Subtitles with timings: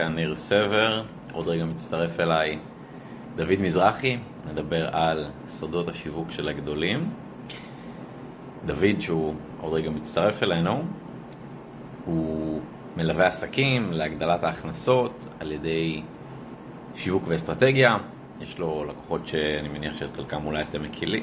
[0.00, 1.02] כאן ניר סבר,
[1.32, 2.58] עוד רגע מצטרף אליי
[3.36, 4.18] דוד מזרחי,
[4.50, 7.08] נדבר על סודות השיווק של הגדולים.
[8.66, 10.82] דוד, שהוא עוד רגע מצטרף אלינו,
[12.04, 12.60] הוא
[12.96, 16.02] מלווה עסקים להגדלת ההכנסות על ידי
[16.94, 17.96] שיווק ואסטרטגיה.
[18.40, 20.82] יש לו לקוחות שאני מניח שאת חלקם אולי אתם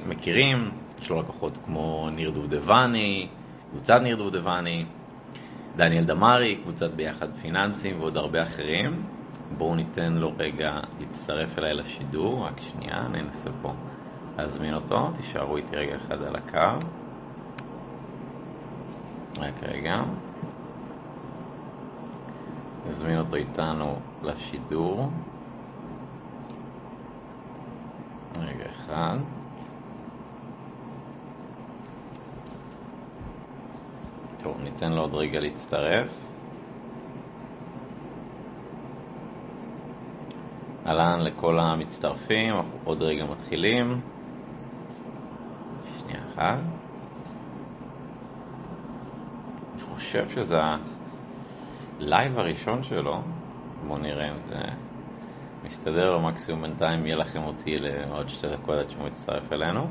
[0.09, 0.71] מכירים,
[1.01, 3.27] יש לו לקוחות כמו ניר דובדבני,
[3.71, 4.85] קבוצת ניר דובדבני,
[5.77, 9.03] דניאל דמארי, קבוצת ביחד פיננסים ועוד הרבה אחרים.
[9.57, 13.73] בואו ניתן לו רגע להצטרף אליי לשידור, רק שנייה, אני אנסה פה
[14.37, 16.87] להזמין אותו, תישארו איתי רגע אחד על הקו.
[19.39, 20.03] רק רגע.
[22.87, 25.09] נזמין אותו איתנו לשידור.
[28.39, 29.36] רגע אחד.
[34.43, 36.27] טוב, ניתן לו עוד רגע להצטרף.
[40.87, 44.01] אהלן לכל המצטרפים, אנחנו עוד רגע מתחילים.
[45.97, 46.59] שנייה אחת.
[49.73, 50.59] אני חושב שזה
[51.99, 53.21] ה live הראשון שלו.
[53.87, 54.55] בואו נראה אם זה
[55.65, 59.87] מסתדר לו, מקסימום בינתיים יהיה לכם אותי לעוד שתי דקות עד שהוא מצטרף אלינו.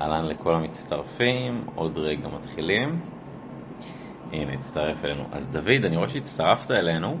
[0.00, 3.00] אהלן לכל המצטרפים, עוד רגע מתחילים.
[4.32, 5.28] הנה, הצטרף אלינו.
[5.32, 7.18] אז דוד, אני רואה שהצטרפת אלינו.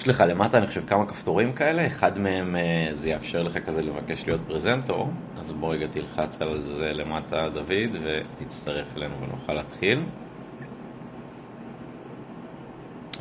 [0.00, 3.82] יש לך למטה, אני חושב, כמה כפתורים כאלה, אחד מהם אה, זה יאפשר לך כזה
[3.82, 10.04] לבקש להיות פרזנטור, אז בוא רגע תלחץ על זה למטה, דוד, ותצטרף אלינו ונוכל להתחיל.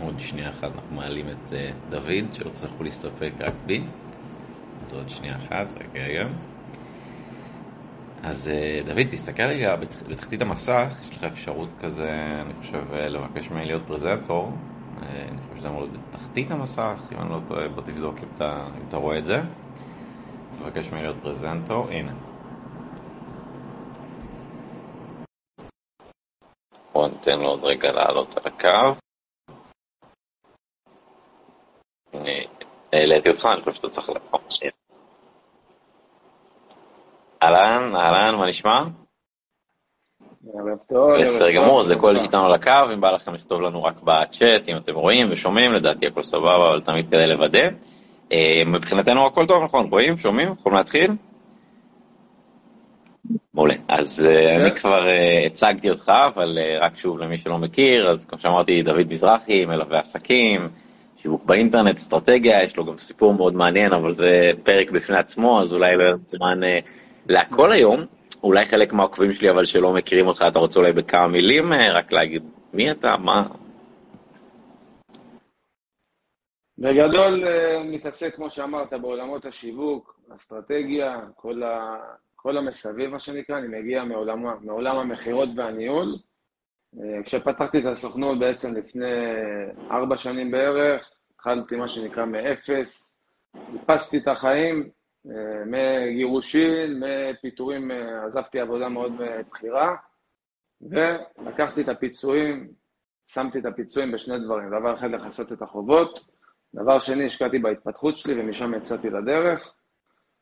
[0.02, 3.84] עוד שנייה אחת אנחנו מעלים את אה, דוד, שלא תצטרכו להסתפק רק בי.
[4.84, 6.53] אז עוד שנייה אחת, רגע, רגע.
[8.24, 9.76] אז אה, דוד, תסתכל רגע
[10.10, 14.52] בתחתית המסך, יש לך אפשרות כזה, אני חושב, אה, לבקש ממני להיות פרזנטור.
[15.02, 18.28] אה, אני חושב שזה אמור להיות בתחתית המסך, אם אני לא טועה, בוא תבדוק אם
[18.36, 19.36] אתה, אם אתה רואה את זה.
[20.59, 22.14] תבקש ממני להיות פרזנטור, הנה.
[26.94, 29.00] בוא ניתן לו עוד רגע לעלות על הקו.
[32.14, 32.47] אני
[32.94, 34.12] העליתי אותך, אני חושב שאתה צריך...
[34.50, 34.83] שנייה.
[37.44, 38.84] אהלן, אהלן, מה נשמע?
[41.26, 44.78] בסדר גמור, אז לכל שאיתנו על הקו, אם בא לכם לכתוב לנו רק בצ'אט, אם
[44.78, 47.68] אתם רואים ושומעים, לדעתי הכל סבבה, אבל תמיד כדי לוודא.
[48.32, 49.88] אה, מבחינתנו הכל טוב, נכון?
[49.90, 50.18] רואים?
[50.18, 50.53] שומעים?
[50.59, 51.12] יכולים להתחיל?
[53.53, 53.76] מעולה.
[53.88, 54.78] אז אה, אני כן.
[54.78, 59.66] כבר אה, הצגתי אותך, אבל רק שוב למי שלא מכיר, אז כמו שאמרתי, דוד מזרחי,
[59.66, 60.70] מלווה עסקים,
[61.18, 65.74] שיווק באינטרנט, אסטרטגיה, יש לו גם סיפור מאוד מעניין, אבל זה פרק בפני עצמו, אז
[65.74, 66.59] אולי לא יהיה זמן
[67.29, 68.06] להכל היום,
[68.44, 72.11] אולי חלק מהעוקבים שלי אבל שלא מכירים אותך, אתה רוצה אולי בכמה מילים אה, רק
[72.11, 73.47] להגיד מי אתה, מה?
[76.78, 81.97] בגדול אה, מתעסק, כמו שאמרת, בעולמות השיווק, אסטרטגיה, כל, ה...
[82.35, 86.16] כל המסביב, מה שנקרא, אני מגיע מעולם, מעולם המכירות והניהול.
[87.00, 89.16] אה, כשפתחתי את הסוכנות בעצם לפני
[89.91, 93.19] ארבע שנים בערך, התחלתי מה שנקרא מאפס,
[93.72, 94.90] חיפשתי את החיים,
[95.66, 97.91] מגירושין, מפיטורים,
[98.25, 99.95] עזבתי עבודה מאוד בכירה,
[100.81, 102.72] ולקחתי את הפיצויים,
[103.25, 104.67] שמתי את הפיצויים בשני דברים.
[104.67, 106.19] דבר אחד, לכסות את החובות,
[106.73, 109.73] דבר שני, השקעתי בהתפתחות שלי ומשם יצאתי לדרך.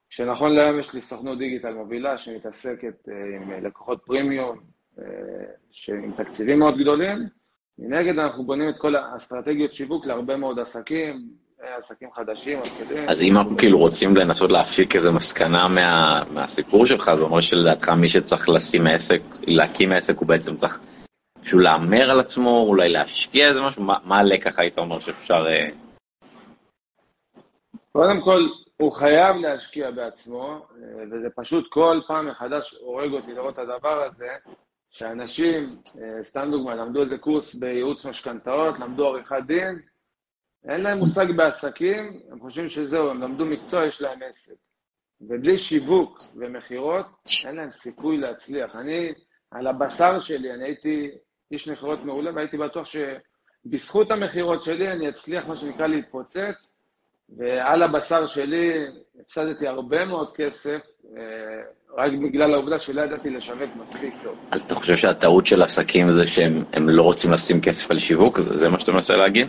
[0.09, 4.59] שנכון להיום יש לי סוכנות דיגיטל מובילה שמתעסקת אה, עם לקוחות פרימיום,
[4.99, 7.17] אה, עם תקציבים מאוד גדולים.
[7.79, 11.29] מנגד אנחנו בונים את כל האסטרטגיות שיווק להרבה מאוד עסקים,
[11.77, 13.09] עסקים חדשים, עסקים.
[13.09, 17.89] אז אם אנחנו כאילו רוצים לנסות להפיק איזו מסקנה מה, מהסיפור שלך, זה אומר שלדעתך
[17.89, 20.79] מי שצריך לשים עסק, להקים עסק, הוא בעצם צריך
[21.41, 23.83] שהוא להמר על עצמו, אולי להשקיע איזה משהו?
[23.83, 25.45] מה, מה הלקח היית אומר שאפשר...
[25.47, 25.69] אה?
[27.91, 28.39] קודם כל,
[28.77, 34.03] הוא חייב להשקיע בעצמו, אה, וזה פשוט כל פעם מחדש הורג אותי לראות את הדבר
[34.03, 34.29] הזה,
[34.91, 35.65] שאנשים,
[36.01, 39.79] אה, סתם דוגמא, למדו איזה קורס בייעוץ משכנתאות, למדו עריכת דין,
[40.69, 44.55] אין להם מושג בעסקים, הם חושבים שזהו, הם למדו מקצוע, יש להם עסק.
[45.21, 47.05] ובלי שיווק ומכירות,
[47.47, 48.69] אין להם סיכוי להצליח.
[48.81, 49.13] אני,
[49.51, 51.09] על הבשר שלי, אני הייתי
[51.51, 52.87] איש מכירות מעולה, והייתי בטוח
[53.65, 56.81] שבזכות המכירות שלי אני אצליח, מה שנקרא, להתפוצץ,
[57.37, 58.85] ועל הבשר שלי
[59.21, 60.79] הפסדתי הרבה מאוד כסף,
[61.17, 61.23] אה,
[61.97, 64.35] רק בגלל העובדה שלא ידעתי לשווק מספיק טוב.
[64.51, 68.39] אז אתה חושב שהטעות של עסקים זה שהם לא רוצים לשים כסף על שיווק?
[68.39, 69.47] זה מה שאתה מנסה להגיד?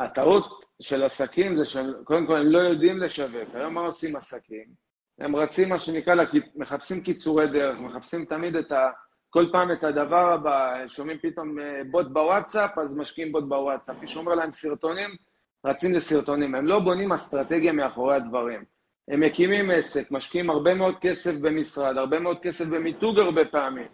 [0.00, 3.54] הטעות של עסקים זה שקודם כל הם לא יודעים לשווק.
[3.54, 4.64] היום מה עושים עסקים?
[5.18, 6.14] הם רצים, מה שנקרא,
[6.56, 8.90] מחפשים קיצורי דרך, מחפשים תמיד את ה...
[9.30, 13.96] כל פעם את הדבר הבא, שומעים פתאום אה, בוט בוואטסאפ, אז משקיעים בוט בוואטסאפ.
[14.00, 15.10] מי שאומר להם סרטונים,
[15.66, 16.54] רצים לסרטונים.
[16.54, 18.64] הם לא בונים אסטרטגיה מאחורי הדברים.
[19.08, 23.88] הם מקימים עסק, משקיעים הרבה מאוד כסף במשרד, הרבה מאוד כסף במיתוג הרבה פעמים.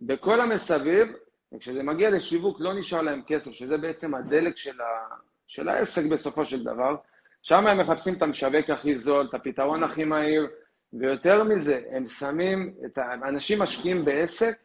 [0.00, 1.08] בכל המסביב,
[1.54, 5.14] וכשזה מגיע לשיווק לא נשאר להם כסף, שזה בעצם הדלק של, ה...
[5.52, 6.96] של העסק בסופו של דבר.
[7.42, 10.46] שם הם מחפשים את המשווק הכי זול, את הפתרון הכי מהיר,
[10.92, 13.14] ויותר מזה, הם שמים, את ה...
[13.28, 14.58] אנשים משקיעים בעסק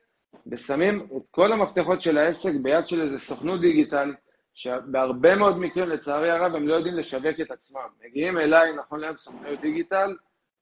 [0.52, 4.14] ושמים את כל המפתחות של העסק ביד של איזה סוכנות דיגיטל,
[4.54, 7.88] שבהרבה מאוד מקרים, לצערי הרב, הם לא יודעים לשווק את עצמם.
[8.06, 10.16] מגיעים אליי, נכון להם, סוכנויות דיגיטל,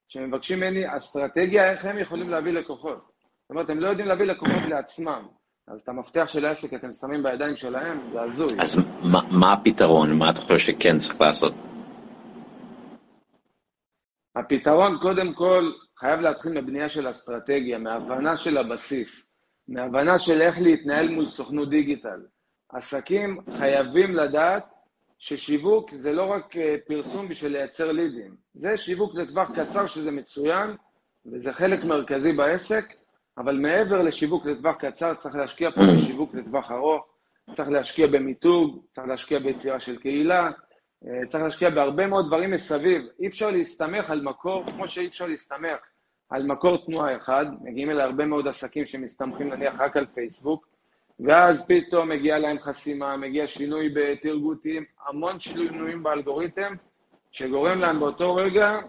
[0.07, 2.97] שמבקשים ממני אסטרטגיה איך הם יכולים להביא לקוחות.
[2.97, 5.27] זאת אומרת, הם לא יודעים להביא לקוחות לעצמם.
[5.67, 8.61] אז את המפתח של העסק אתם שמים בידיים שלהם, זה הזוי.
[8.61, 10.13] אז מה, מה הפתרון?
[10.13, 11.53] מה אתה חושב שכן צריך לעשות?
[14.35, 21.09] הפתרון, קודם כל, חייב להתחיל מבנייה של אסטרטגיה, מהבנה של הבסיס, מהבנה של איך להתנהל
[21.09, 22.19] מול סוכנות דיגיטל.
[22.69, 24.65] עסקים חייבים לדעת
[25.17, 30.75] ששיווק זה לא רק אה, פרסום בשביל לייצר לידים, זה שיווק לטווח קצר שזה מצוין,
[31.25, 32.93] וזה חלק מרכזי בעסק,
[33.37, 37.05] אבל מעבר לשיווק לטווח קצר, צריך להשקיע פה בשיווק לטווח ארוך,
[37.53, 40.49] צריך להשקיע במיתוג, צריך להשקיע ביצירה של קהילה,
[41.07, 43.01] אה, צריך להשקיע בהרבה מאוד דברים מסביב.
[43.19, 45.77] אי אפשר להסתמך על מקור, כמו שאי אפשר להסתמך
[46.29, 50.67] על מקור תנועה אחד, מגיעים אליי הרבה מאוד עסקים שמסתמכים נניח רק על פייסבוק,
[51.19, 56.73] ואז פתאום מגיע להם חסימה, מגיע שינוי בתרגותים, המון שינויים באלגוריתם,
[57.31, 58.79] שגורם להם באותו רגע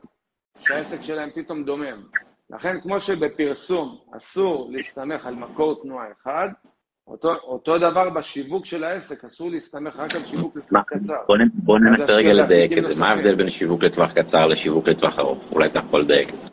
[0.59, 2.03] שהעסק שלהם פתאום דומם.
[2.51, 6.49] לכן, כמו שבפרסום אסור להסתמך על מקור תנועה אחד,
[7.09, 11.15] אותו, אותו דבר בשיווק של העסק, אסור להסתמך רק על שיווק לטווח קצר.
[11.27, 13.01] בוא, בוא ננסה רגע לדייק את זה.
[13.01, 15.53] מה ההבדל בין שיווק לטווח קצר לשיווק לטווח ארוך?
[15.53, 16.49] אולי אתה יכול לדייק את זה.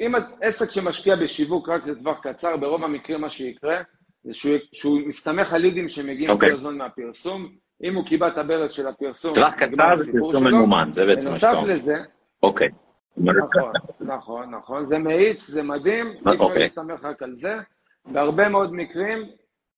[0.00, 3.82] אם עסק שמשקיע בשיווק רק לטווח קצר, ברוב המקרים מה שיקרה,
[4.24, 6.32] זה שהוא, שהוא מסתמך על לידים שמגיעים okay.
[6.32, 6.48] אוקיי.
[6.48, 7.48] כל הזמן מהפרסום.
[7.84, 11.36] אם הוא קיבל את הברז של הפרסום, טווח קצר זה פרסום ממומן, זה בעצם מה
[11.36, 11.64] שאתה אומר.
[11.64, 11.96] בנוסף לזה,
[12.42, 12.68] אוקיי.
[13.16, 14.86] נכון, נכון, נכון.
[14.86, 16.62] זה מאיץ, זה מדהים, אי אפשר אוקיי.
[16.62, 17.58] להסתמך רק על זה.
[18.04, 19.18] בהרבה מאוד מקרים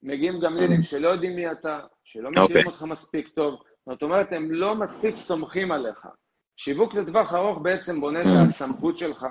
[0.02, 2.64] מגיעים גם לידים שלא יודעים מי אתה, שלא מכירים אוקיי.
[2.66, 3.62] אותך מספיק טוב.
[3.86, 6.06] זאת אומרת, הם לא מספיק סומכים עליך.
[6.56, 8.44] שיווק לטווח ארוך בעצם בונה את mm.
[8.44, 9.26] הסמכות שלך,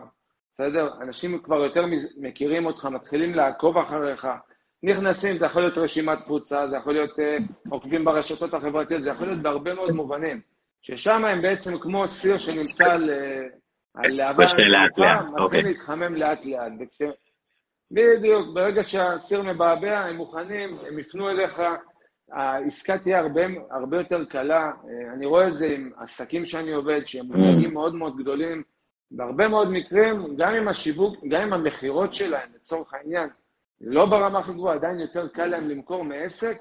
[0.53, 0.89] בסדר?
[1.01, 1.85] אנשים כבר יותר
[2.17, 4.27] מכירים אותך, מתחילים לעקוב אחריך,
[4.83, 9.27] נכנסים, זה יכול להיות רשימת קבוצה, זה יכול להיות uh, עוקבים ברשתות החברתיות, זה יכול
[9.27, 10.41] להיות בהרבה מאוד מובנים,
[10.81, 13.09] ששם הם בעצם כמו סיר שנמצא על, על
[13.95, 15.61] להבה נמוכה, מתחיל אוקיי.
[15.61, 16.71] להתחמם לאט לאט.
[17.91, 21.61] בדיוק, ברגע שהסיר מבעבע, הם מוכנים, הם יפנו אליך,
[22.31, 23.41] העסקה תהיה הרבה,
[23.71, 24.61] הרבה יותר קלה.
[24.61, 27.37] אה, אני רואה את זה עם עסקים שאני עובד, שהם mm.
[27.37, 28.63] מותגים מאוד מאוד גדולים,
[29.11, 33.29] בהרבה מאוד מקרים, גם עם השיווק, גם עם המכירות שלהם, לצורך העניין,
[33.81, 36.57] לא ברמה הכי גבוהה, עדיין יותר קל להם למכור מעסק,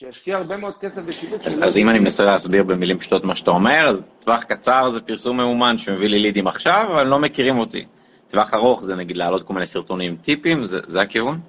[0.00, 1.42] שישקיע הרבה מאוד כסף בשיווק.
[1.46, 5.00] אז, אז אם אני מנסה להסביר במילים פשוטות מה שאתה אומר, אז טווח קצר זה
[5.00, 7.86] פרסום ממומן שמביא לי לידים עכשיו, אבל לא מכירים אותי.
[8.28, 11.40] טווח ארוך זה נגיד להעלות כל מיני סרטונים טיפים, זה, זה הכיוון?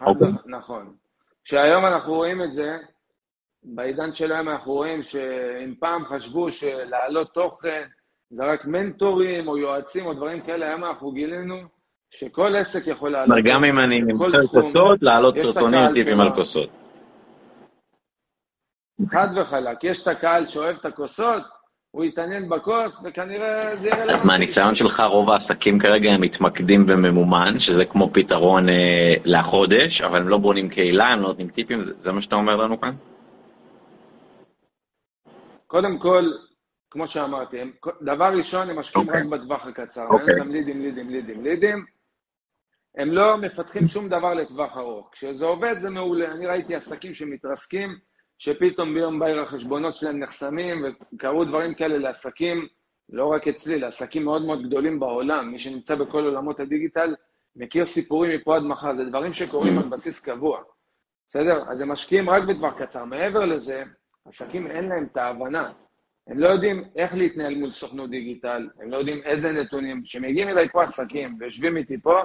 [0.00, 0.28] אוקיי.
[0.46, 0.94] נכון.
[1.44, 2.76] כשהיום אנחנו רואים את זה,
[3.62, 7.82] בעידן שלהם אנחנו רואים שאם פעם חשבו שלהעלות תוכן
[8.30, 11.56] זה רק מנטורים או יועצים או דברים כאלה, היום אנחנו גילינו
[12.12, 13.38] שכל עסק יכול לעלות.
[13.44, 16.70] גם אם אני נמצא כוסות, לעלות סרטונים טיפים על כוסות.
[19.10, 19.84] חד וחלק.
[19.84, 21.42] יש את הקהל שאוהב את הכוסות,
[21.90, 24.10] הוא יתעניין בכוס, וכנראה זה לך...
[24.10, 30.18] אז מהניסיון שלך, רוב העסקים כרגע הם מתמקדים בממומן, שזה כמו פתרון אה, לחודש, אבל
[30.18, 32.94] הם לא בונים קהילה, הם לא נותנים טיפים, זה, זה מה שאתה אומר לנו כאן?
[35.66, 36.24] קודם כל,
[36.90, 37.70] כמו שאמרתי, הם,
[38.02, 39.10] דבר ראשון, הם משקיעים okay.
[39.10, 39.22] אוקיי.
[39.22, 40.08] רק בטווח הקצר.
[40.08, 40.30] Okay.
[40.30, 41.84] אין אותם לידים, לידים, לידים, לידים.
[42.96, 45.08] הם לא מפתחים שום דבר לטווח ארוך.
[45.12, 46.32] כשזה עובד זה מעולה.
[46.32, 47.98] אני ראיתי עסקים שמתרסקים,
[48.38, 50.84] שפתאום ביום בהיר החשבונות שלהם נחסמים,
[51.14, 52.66] וקרו דברים כאלה לעסקים,
[53.08, 55.50] לא רק אצלי, לעסקים מאוד מאוד גדולים בעולם.
[55.52, 57.14] מי שנמצא בכל עולמות הדיגיטל
[57.56, 58.96] מכיר סיפורים מפה עד מחר.
[58.96, 60.60] זה דברים שקורים על בסיס קבוע.
[61.28, 61.64] בסדר?
[61.68, 63.04] אז הם משקיעים רק בטווח קצר.
[63.04, 63.84] מעבר לזה,
[64.24, 65.72] עסקים אין להם את ההבנה.
[66.26, 70.02] הם לא יודעים איך להתנהל מול סוכנות דיגיטל, הם לא יודעים איזה נתונים.
[70.02, 72.22] כשמגיעים אליי פה עסקים ויושבים איתי פה,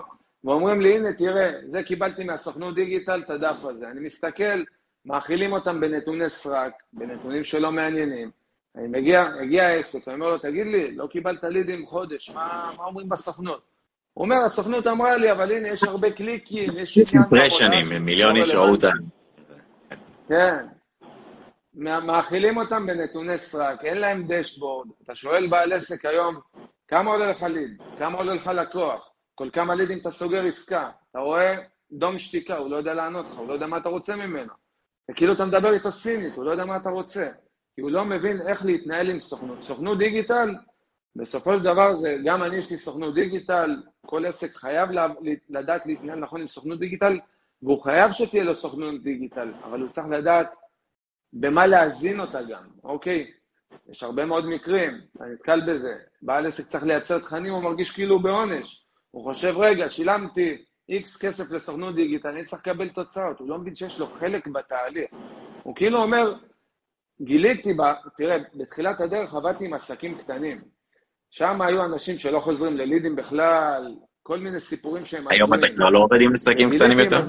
[0.47, 3.89] ואומרים לי, הנה, תראה, זה קיבלתי מהסוכנות דיגיטל, את הדף הזה.
[3.91, 4.63] אני מסתכל,
[5.05, 8.31] מאכילים אותם בנתוני סרק, בנתונים שלא מעניינים.
[8.75, 12.83] אני מגיע, מגיע העסק, אני אומר לו, תגיד לי, לא קיבלת לידים חודש, מה, מה
[12.83, 13.61] אומרים בסוכנות?
[14.13, 17.29] הוא אומר, הסוכנות אמרה לי, אבל הנה, יש הרבה קליקים, יש עניין.
[17.33, 18.97] אימפרשנים, מיליון איש ראו אותם.
[20.27, 20.65] כן.
[21.73, 24.87] מאכילים אותם בנתוני סרק, אין להם דשבורד.
[25.03, 26.35] אתה שואל בעל עסק היום,
[26.87, 27.81] כמה עולה לך ליד?
[27.99, 29.16] כמה עולה לך לקוח?
[29.37, 30.89] כל כמה לידים אתה סוגר עסקה?
[31.11, 31.55] אתה רואה
[31.91, 34.53] דום שתיקה, הוא לא יודע לענות לך, הוא לא יודע מה אתה רוצה ממנו.
[35.11, 37.29] וכאילו אתה מדבר איתו סינית, הוא לא יודע מה אתה רוצה.
[37.75, 39.63] כי הוא לא מבין איך להתנהל עם סוכנות.
[39.63, 40.55] סוכנות דיגיטל,
[41.15, 43.69] בסופו של דבר, זה, גם אני יש לי סוכנות דיגיטל,
[44.05, 44.89] כל עסק חייב
[45.49, 47.19] לדעת להתנהל נכון עם סוכנות דיגיטל,
[47.61, 50.55] והוא חייב שתהיה לו סוכנות דיגיטל, אבל הוא צריך לדעת
[51.33, 53.31] במה להזין אותה גם, אוקיי?
[53.89, 55.93] יש הרבה מאוד מקרים, אני נתקל בזה.
[56.21, 58.86] בעל עסק צריך לייצר תכנים, הוא מרגיש כאילו הוא בעונש.
[59.11, 60.57] הוא חושב, רגע, שילמתי
[60.89, 63.39] איקס כסף לסוכנות דיגיטל, אני צריך לקבל תוצאות.
[63.39, 65.11] הוא לא מבין שיש לו חלק בתהליך.
[65.63, 66.33] הוא כאילו אומר,
[67.21, 67.81] גיליתי, ב...
[68.17, 70.61] תראה, בתחילת הדרך עבדתי עם עסקים קטנים.
[71.29, 75.27] שם היו אנשים שלא חוזרים ללידים בכלל, כל מיני סיפורים שהם...
[75.27, 77.21] היום אתה כבר לא עובד עם עסקים קטנים יותר?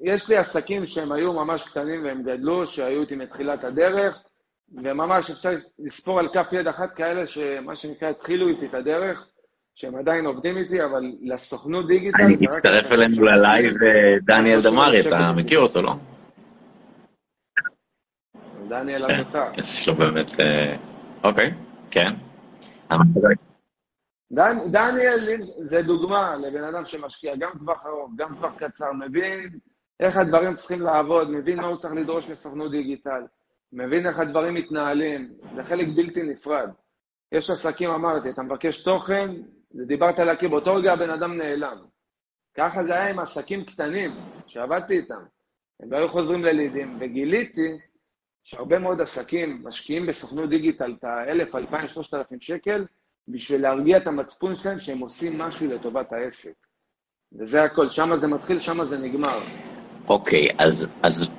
[0.00, 4.24] יש לי עסקים שהם היו ממש קטנים והם גדלו, שהיו איתי מתחילת הדרך,
[4.72, 9.28] וממש אפשר לספור על כף יד אחת כאלה שמה שנקרא התחילו איתי את הדרך,
[9.74, 12.22] שהם עדיין עובדים איתי, אבל לסוכנות דיגיטל...
[12.22, 15.94] אני מצטרף אלינו ללייב אה, דניאל דמארי, אתה מכיר אותו, לא?
[18.68, 19.06] דניאל.
[19.06, 20.40] כן, יש לו באמת...
[20.40, 20.76] אה,
[21.24, 21.54] אוקיי,
[21.90, 22.12] כן.
[24.32, 29.58] דן, דניאל זה דוגמה לבן אדם שמשקיע גם טווח ארוך, גם טווח קצר, מבין
[30.00, 33.22] איך הדברים צריכים לעבוד, מבין מה הוא צריך לדרוש מסוכנות דיגיטל,
[33.74, 36.70] מבין איך הדברים מתנהלים, זה חלק בלתי נפרד.
[37.32, 39.30] יש עסקים, אמרתי, אתה מבקש תוכן,
[39.86, 41.76] דיברת על להכיר, באותו רגע הבן אדם נעלם.
[42.56, 44.10] ככה זה היה עם עסקים קטנים,
[44.46, 45.24] שעבדתי איתם.
[45.82, 47.78] הם לא היו חוזרים ללידים, וגיליתי
[48.44, 52.84] שהרבה מאוד עסקים משקיעים בסוכנות דיגיטל את ה-1,000, 2,000, 3,000 שקל,
[53.28, 56.66] בשביל להרגיע את המצפון שלהם שהם עושים משהו לטובת העסק.
[57.38, 59.38] וזה הכל, שם זה מתחיל, שם זה נגמר.
[60.08, 61.30] אוקיי, okay, אז, אז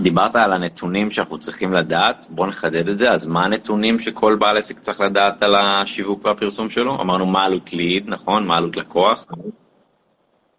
[0.00, 4.58] דיברת על הנתונים שאנחנו צריכים לדעת, בואו נחדד את זה, אז מה הנתונים שכל בעל
[4.58, 7.00] עסק צריך לדעת על השיווק והפרסום שלו?
[7.00, 8.46] אמרנו מה עלות ליד, נכון?
[8.46, 9.26] מה עלות לקוח?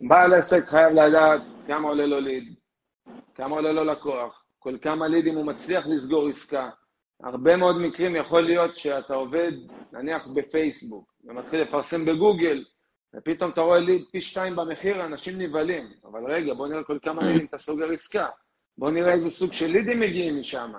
[0.02, 2.54] בעל עסק חייב לדעת כמה עולה לו ליד,
[3.36, 6.70] כמה עולה לו לקוח, כל כמה לידים הוא מצליח לסגור עסקה,
[7.24, 9.52] הרבה מאוד מקרים יכול להיות שאתה עובד,
[9.94, 12.64] נניח בפייסבוק, ומתחיל לפרסם בגוגל,
[13.16, 15.88] ופתאום אתה רואה ליד פי שתיים במחיר, אנשים נבהלים.
[16.12, 18.28] אבל רגע, בוא נראה כל כמה לידים אתה סוגר עסקה.
[18.78, 20.72] בוא נראה איזה סוג של לידים מגיעים משם.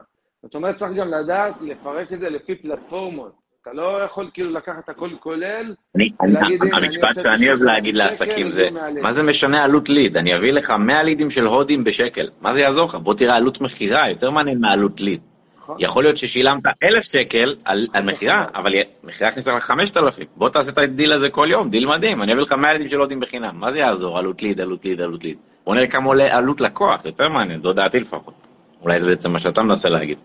[0.42, 3.32] זאת אומרת, צריך גם לדעת לפרק את זה לפי פלטפורמות.
[3.62, 8.62] אתה לא יכול כאילו לקחת הכל כולל, ולהגיד, הנה, המשפט שאני אוהב להגיד לעסקים זה,
[9.02, 10.16] מה זה משנה עלות ליד?
[10.16, 12.28] אני אביא לך 100 לידים של הודים בשקל.
[12.40, 12.94] מה זה יעזור לך?
[12.94, 15.20] בוא תראה עלות מכירה, יותר מעניין מעלות ליד.
[15.58, 15.76] נכון.
[15.80, 18.72] יכול להיות ששילמת אלף שקל על, על מכירה, אבל
[19.04, 20.26] מכירה כניסה לך חמשת אלפים.
[20.36, 23.02] בוא תעשה את הדיל הזה כל יום, דיל מדהים, אני אביא לך מאה ילדים שלא
[23.02, 23.54] יודעים בחינם.
[23.54, 24.18] מה זה יעזור?
[24.18, 25.36] עלות ליד, עלות ליד, עלות ליד.
[25.68, 28.34] בוא נראה כמה עולה עלות לקוח, יותר מעניין, זו דעתי לפחות.
[28.80, 30.18] אולי זה בעצם מה שאתה מנסה להגיד.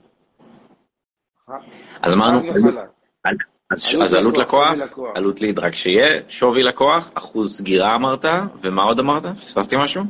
[2.01, 2.39] אז אמרנו,
[4.03, 4.71] אז עלות לקוח,
[5.15, 8.25] עלות ליד רק שיהיה, שווי לקוח, אחוז סגירה אמרת,
[8.61, 9.25] ומה עוד אמרת?
[9.25, 10.03] פספסתי משהו?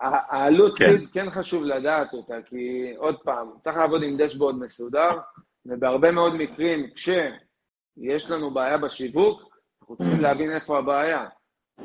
[0.00, 1.06] העלות כן.
[1.12, 5.18] כן חשוב לדעת אותה, כי עוד פעם, צריך לעבוד עם דשבורד מסודר,
[5.66, 11.26] ובהרבה מאוד מקרים, כשיש לנו בעיה בשיווק, אנחנו צריכים להבין איפה הבעיה.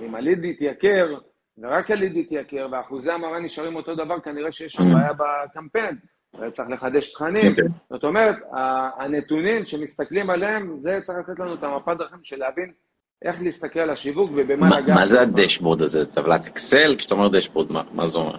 [0.01, 1.17] אם הליד יתייקר,
[1.57, 5.95] ורק הליד יתייקר, ואחוזי המראה נשארים אותו דבר, כנראה שיש שם בעיה בקמפיין,
[6.39, 7.55] וצריך לחדש תכנים.
[7.55, 7.67] כן.
[7.89, 8.35] זאת אומרת,
[8.99, 12.71] הנתונים שמסתכלים עליהם, זה צריך לתת לנו את המפת דרכים של להבין
[13.25, 14.97] איך להסתכל על השיווק ובמה לגעת.
[14.97, 16.05] מה זה הדשבורד הזה?
[16.05, 16.95] טבלת אקסל?
[16.97, 18.37] כשאתה אומר דשבורד, מה, זה אומר?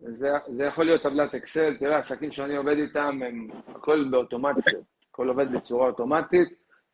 [0.00, 4.72] זה, זה יכול להיות טבלת אקסל, תראה, עסקים שאני עובד איתם, הם הכל באוטומציה,
[5.10, 6.48] הכל עובד בצורה אוטומטית.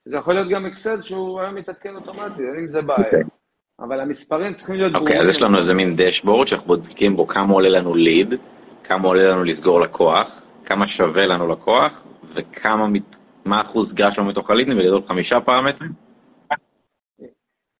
[0.05, 3.25] זה יכול להיות גם אקסל שהוא היום מתעדכן אוטומטית, אין עם זה בעיה.
[3.79, 3.83] Okay.
[3.83, 3.97] אוקיי.
[3.97, 5.07] אבל המספרים צריכים להיות ברורים.
[5.07, 8.35] אוקיי, אז יש לנו איזה מין דשבורד שאנחנו בודקים בו כמה עולה לנו ליד,
[8.85, 12.05] כמה עולה לנו לסגור לקוח, כמה שווה לנו לקוח,
[12.35, 12.87] וכמה
[13.45, 15.91] מה אחוז גש שלו מתוך הלידים, בגדול חמישה פרמטרים?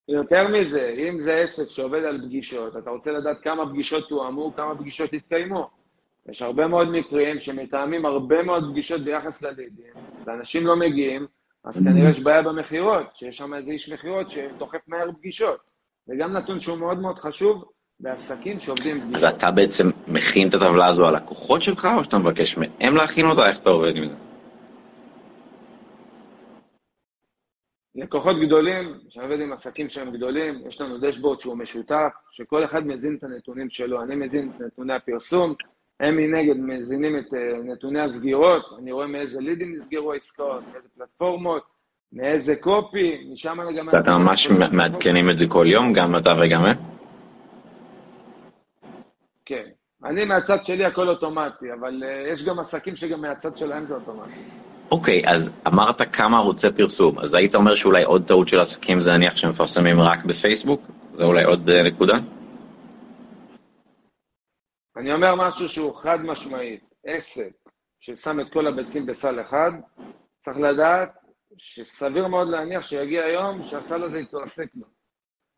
[0.07, 4.77] יותר מזה, אם זה עסק שעובד על פגישות, אתה רוצה לדעת כמה פגישות תואמו, כמה
[4.77, 5.69] פגישות התקיימו.
[6.29, 9.93] יש הרבה מאוד מקרים שמתאמים הרבה מאוד פגישות ביחס ללידים,
[10.25, 11.27] ואנשים לא מגיעים,
[11.65, 15.68] אז כנראה יש בעיה במכירות, שיש שם איזה איש מכירות שדוחף מהר פגישות.
[16.09, 17.63] זה גם נתון שהוא מאוד מאוד חשוב
[17.99, 19.15] בעסקים שעובדים פגישות.
[19.15, 23.25] אז אתה בעצם מכין את הטבלה הזו על לקוחות שלך, או שאתה מבקש מהם להכין
[23.25, 23.47] אותה?
[23.47, 24.15] איך אתה עובד עם זה?
[27.95, 32.87] לקוחות גדולים, שאני עובד עם עסקים שהם גדולים, יש לנו דשבורד שהוא משותף, שכל אחד
[32.87, 34.01] מזין את הנתונים שלו.
[34.01, 35.53] אני מזין את נתוני הפרסום,
[35.99, 41.63] הם מנגד מזינים את אה, נתוני הסגירות, אני רואה מאיזה לידים נסגרו העסקאות, מאיזה פלטפורמות,
[42.13, 43.87] מאיזה קופי, משם אני גם...
[43.87, 46.77] ואתה ממש מעדכנים את זה כל יום, גם אתה וגם הם?
[49.45, 49.63] כן.
[50.05, 54.31] אני מהצד שלי הכל אוטומטי, אבל uh, יש גם עסקים שגם מהצד שלהם זה אוטומטי.
[54.91, 58.99] אוקיי, okay, אז אמרת כמה ערוצי פרסום, אז היית אומר שאולי עוד טעות של עסקים
[58.99, 60.81] זה נניח שמפרסמים רק בפייסבוק?
[61.13, 62.13] זה אולי עוד uh, נקודה?
[64.97, 66.89] אני אומר משהו שהוא חד משמעית.
[67.05, 67.49] עסק
[67.99, 69.71] ששם את כל הביצים בסל אחד,
[70.45, 71.09] צריך לדעת
[71.57, 74.87] שסביר מאוד להניח שיגיע היום שהסל הזה יתרסק לו.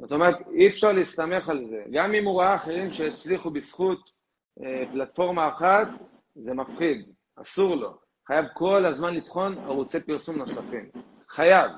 [0.02, 1.84] זאת אומרת, אי אפשר להסתמך על זה.
[1.92, 4.12] גם אם הוא ראה אחרים שהצליחו בזכות
[4.64, 5.88] אה, פלטפורמה אחת,
[6.36, 7.98] זה מפחיד, אסור לו.
[8.28, 10.90] חייב כל הזמן לבחון ערוצי פרסום נוספים.
[11.30, 11.72] חייב.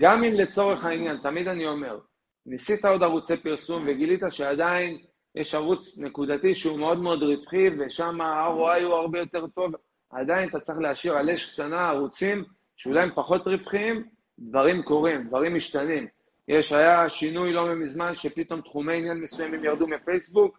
[0.00, 1.98] גם אם לצורך העניין, תמיד אני אומר,
[2.46, 4.98] ניסית עוד ערוצי פרסום וגילית שעדיין
[5.34, 9.72] יש ערוץ נקודתי שהוא מאוד מאוד רווחי ושם ה-ROI הוא הרבה יותר טוב,
[10.10, 12.44] עדיין אתה צריך להשאיר על אש קטנה ערוצים
[12.76, 14.04] שאולי הם פחות רווחיים,
[14.38, 16.06] דברים קורים, דברים משתנים.
[16.48, 20.58] יש, היה שינוי לא מזמן שפתאום תחומי עניין מסוימים ירדו מפייסבוק,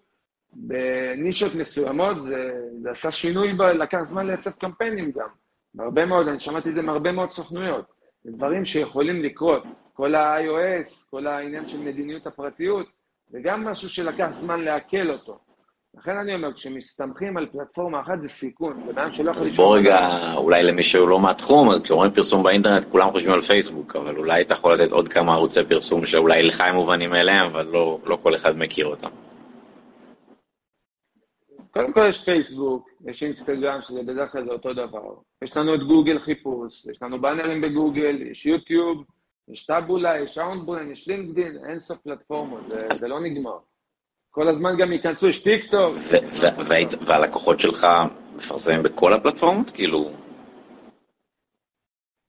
[0.53, 5.27] בנישות מסוימות, זה, זה עשה שינוי, ב, לקח זמן לייצב קמפיינים גם.
[5.79, 7.85] הרבה מאוד, אני שמעתי את זה מהרבה מאוד סוכנויות.
[8.23, 9.63] זה דברים שיכולים לקרות.
[9.93, 12.87] כל ה-iOS, כל העניין של מדיניות הפרטיות,
[13.27, 15.39] זה גם משהו שלקח זמן לעכל אותו.
[15.97, 19.67] לכן אני אומר, כשמסתמכים על פלטפורמה אחת זה סיכון, זה בעיה שלא יכול לשמור...
[19.67, 19.97] בוא רגע,
[20.35, 24.41] אולי למי שהוא לא מהתחום, אז כשאומרים פרסום באינטרנט, כולם חושבים על פייסבוק, אבל אולי
[24.41, 28.17] אתה יכול לתת עוד כמה ערוצי פרסום שאולי לך הם מובנים מאליהם, אבל לא, לא
[28.23, 29.09] כל אחד מכיר אותם.
[31.71, 35.13] קודם כל יש פייסבוק, יש אינסטגרם, שזה בדרך כלל זה אותו דבר.
[35.43, 39.03] יש לנו את גוגל חיפוש, יש לנו באנרים בגוגל, יש יוטיוב,
[39.47, 43.57] יש טאבולה, יש אאונדברן, יש לינקדין, אין סוף פלטפורמות, זה, זה לא נגמר.
[44.37, 45.95] כל הזמן גם ייכנסו, יש טיק טוק.
[47.07, 47.87] והלקוחות שלך
[48.35, 49.71] מפרסמים בכל הפלטפורמות?
[49.71, 50.09] כאילו...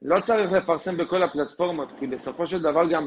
[0.02, 3.06] לא צריך לפרסם בכל הפלטפורמות, כי בסופו של דבר גם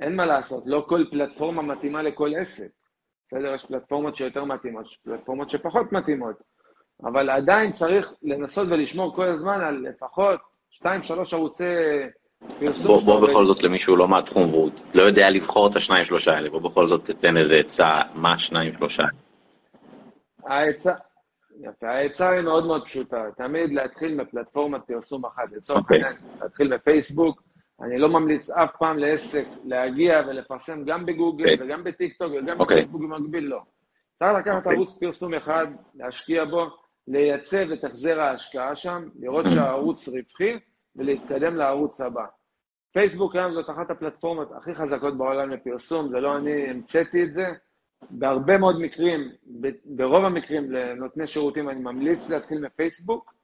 [0.00, 2.74] אין מה לעשות, לא כל פלטפורמה מתאימה לכל עסק.
[3.26, 3.54] בסדר?
[3.54, 6.36] יש פלטפורמות שיותר מתאימות, יש פלטפורמות שפחות מתאימות,
[7.02, 10.40] אבל עדיין צריך לנסות ולשמור כל הזמן על לפחות
[10.82, 10.86] 2-3
[11.32, 11.74] ערוצי
[12.86, 16.50] בוא, בוא בכל זאת למישהו לא מהתחום והוא לא יודע לבחור את השניים שלושה האלה,
[16.50, 19.02] בוא בכל זאת תתן איזה עצה, מה השניים שלושה
[20.46, 20.92] העצה,
[21.60, 25.82] יפה, העצה היא מאוד מאוד פשוטה, תמיד להתחיל מפלטפורמת פרסום אחת, לצורך okay.
[25.82, 26.04] אוקיי.
[26.04, 27.42] העניין, להתחיל בפייסבוק,
[27.82, 31.52] אני לא ממליץ אף פעם לעסק להגיע ולפרסם גם בגוגל okay.
[31.52, 31.66] אוקיי.
[31.66, 32.60] וגם בטיקטוק וגם okay.
[32.60, 32.76] אוקיי.
[32.76, 33.60] בפייסבוק במקביל, לא.
[34.18, 34.70] צריך לקחת okay.
[34.70, 36.66] ערוץ פרסום אחד, להשקיע בו,
[37.08, 40.58] לייצב את החזר ההשקעה שם, לראות שהערוץ רווחי
[40.96, 42.24] ולהתקדם לערוץ הבא.
[42.92, 47.46] פייסבוק היום זאת אחת הפלטפורמות הכי חזקות בעולם לפרסום, זה לא אני המצאתי את זה.
[48.10, 49.20] בהרבה מאוד מקרים,
[49.84, 53.34] ברוב המקרים לנותני שירותים אני ממליץ להתחיל מפייסבוק,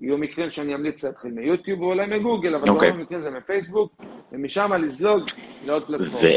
[0.00, 2.72] יהיו מקרים שאני אמליץ להתחיל מיוטיוב ואולי מגוגל, אבל okay.
[2.72, 3.92] ברוב המקרים זה מפייסבוק,
[4.32, 5.22] ומשם לזלוג
[5.64, 6.28] לעוד פלטפורמה.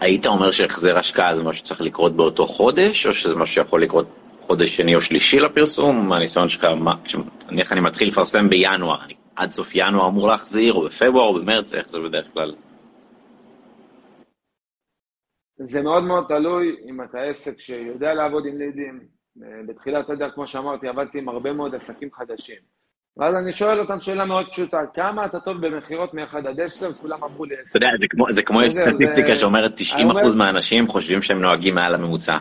[0.00, 4.06] והיית אומר שהחזר השקעה זה משהו שצריך לקרות באותו חודש, או שזה משהו שיכול לקרות
[4.48, 6.08] חודש שני או שלישי לפרסום?
[6.08, 6.66] מהניסיון שלך,
[7.50, 11.74] נניח אני מתחיל לפרסם בינואר, אני עד סוף ינואר אמור להחזיר, או בפברואר, או במרץ,
[11.74, 12.54] איך זה בדרך כלל?
[15.56, 19.00] זה מאוד מאוד תלוי אם אתה עסק שיודע לעבוד עם לידים.
[19.68, 22.58] בתחילת הדרך, כמו שאמרתי, עבדתי עם הרבה מאוד עסקים חדשים.
[23.18, 26.92] ואז אני שואל אותם שאלה מאוד פשוטה, כמה אתה טוב במכירות מ-1 עד 10?
[26.92, 27.78] כולם אמרו לי 10.
[27.78, 31.94] אתה יודע, זה כמו, זה כמו יש סטטיסטיקה שאומרת 90% מהאנשים חושבים שהם נוהגים מעל
[31.94, 32.38] הממוצע.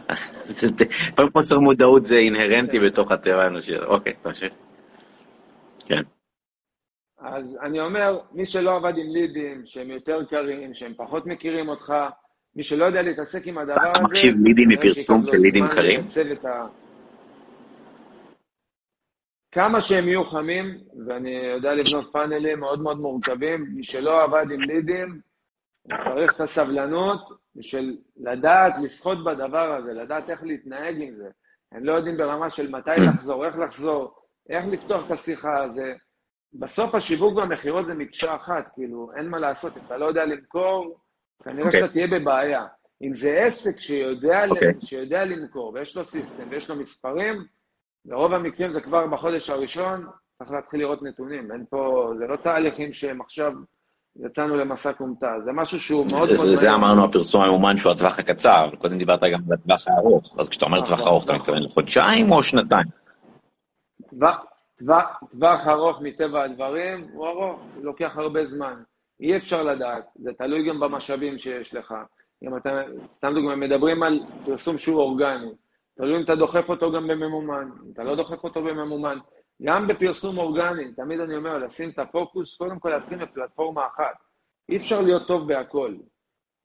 [1.15, 3.77] פעם חוסר מודעות זה אינהרנטי בתוך הטבע האנושי.
[3.77, 4.53] אוקיי, תמשיך.
[5.85, 6.01] כן.
[7.21, 11.93] אז אני אומר, מי שלא עבד עם לידים, שהם יותר קרים, שהם פחות מכירים אותך,
[12.55, 13.87] מי שלא יודע להתעסק עם הדבר הזה...
[13.87, 15.99] אתה מחשיב לידים מפרסום כלידים קרים?
[16.45, 16.67] ה...
[19.51, 24.61] כמה שהם יהיו חמים, ואני יודע לבנות פאנלים מאוד מאוד מורכבים, מי שלא עבד עם
[24.61, 25.19] לידים,
[26.03, 31.29] צריך את הסבלנות בשביל לדעת לשחות בדבר הזה, לדעת איך להתנהג עם זה.
[31.71, 34.15] הם לא יודעים ברמה של מתי לחזור, איך לחזור,
[34.49, 35.81] איך לפתוח את השיחה הזו.
[36.53, 40.99] בסוף השיווק והמכירות זה מקשה אחת, כאילו, אין מה לעשות, אם אתה לא יודע למכור,
[41.43, 41.65] כנראה okay.
[41.65, 41.81] אוקיי.
[41.81, 42.65] שאתה תהיה בבעיה.
[43.01, 44.49] אם זה עסק שיודע, okay.
[44.49, 44.73] אוקיי.
[44.81, 47.45] שיודע למכור, ויש לו סיסטם, ויש לו מספרים,
[48.07, 50.05] ברוב המקרים זה כבר בחודש הראשון,
[50.37, 51.51] צריך להתחיל לראות נתונים.
[51.51, 53.51] אין פה, זה לא תהליכים שהם עכשיו
[54.25, 56.55] יצאנו למסע כומתה, זה משהו שהוא מאוד מאוד...
[56.55, 60.65] זה אמרנו הפרסום המאומן שהוא הטווח הקצר, קודם דיברת גם על הטווח הארוך, אז כשאתה
[60.65, 61.41] אומר טווח נכון, ארוך, אתה נכון.
[61.41, 62.87] מתכוון לחודשיים או שנתיים?
[64.79, 68.73] טווח ארוך מטבע הדברים הוא ארוך, הוא לוקח הרבה זמן.
[69.19, 71.93] אי אפשר לדעת, זה תלוי גם במשאבים שיש לך.
[72.43, 72.69] אם אתה,
[73.13, 75.51] סתם דוגמא, מדברים על פרסום שהוא אורגני,
[75.97, 79.17] תלוי אם אתה דוחף אותו גם בממומן, אם אתה לא דוחף אותו בממומן.
[79.63, 84.15] גם בפרסום אורגני, תמיד אני אומר, לשים את הפוקוס, קודם כל להתחיל בפלטפורמה אחת.
[84.69, 85.95] אי אפשר להיות טוב בהכל.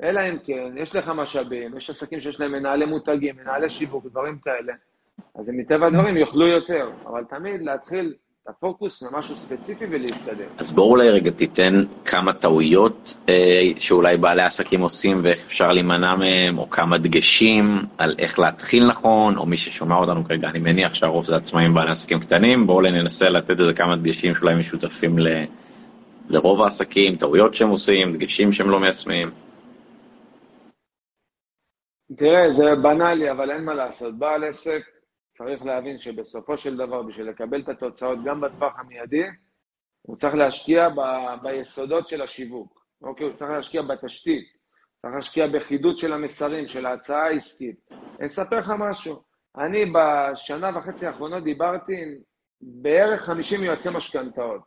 [0.02, 4.38] אלא אם כן, יש לך משאבים, יש עסקים שיש להם מנהלי מותגים, מנהלי שיווק, דברים
[4.38, 4.72] כאלה.
[5.34, 10.46] אז הם מטבע הדברים יאכלו יותר, אבל תמיד להתחיל את הפוקוס ממשהו ספציפי ולהתקדם.
[10.58, 16.16] אז בואו אולי רגע תיתן כמה טעויות אה, שאולי בעלי עסקים עושים ואיך אפשר להימנע
[16.16, 20.94] מהם, או כמה דגשים על איך להתחיל נכון, או מי ששומע אותנו כרגע, אני מניח
[20.94, 25.18] שהרוב זה עצמאים בעלי עסקים קטנים, בואו אולי ננסה לתת איזה כמה דגשים שאולי משותפים
[25.18, 25.44] ל,
[26.28, 29.30] לרוב העסקים, טעויות שהם עושים, דגשים שהם לא מיישמים.
[32.16, 34.18] תראה, זה בנאלי, אבל אין מה לעשות.
[34.18, 34.91] בעל עסק
[35.38, 39.22] צריך להבין שבסופו של דבר, בשביל לקבל את התוצאות גם בטווח המיידי,
[40.02, 41.00] הוא צריך להשקיע ב,
[41.42, 42.82] ביסודות של השיווק.
[43.02, 43.26] אוקיי?
[43.26, 44.44] הוא צריך להשקיע בתשתית,
[45.02, 47.76] צריך להשקיע בחידוד של המסרים, של ההצעה העסקית.
[47.90, 49.22] אני אספר לך משהו.
[49.58, 52.18] אני בשנה וחצי האחרונות דיברתי עם
[52.60, 54.60] בערך 50 יועצי משכנתאות.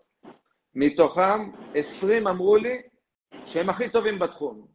[0.76, 2.82] מתוכם 20 אמרו לי
[3.46, 4.68] שהם הכי טובים בתחום.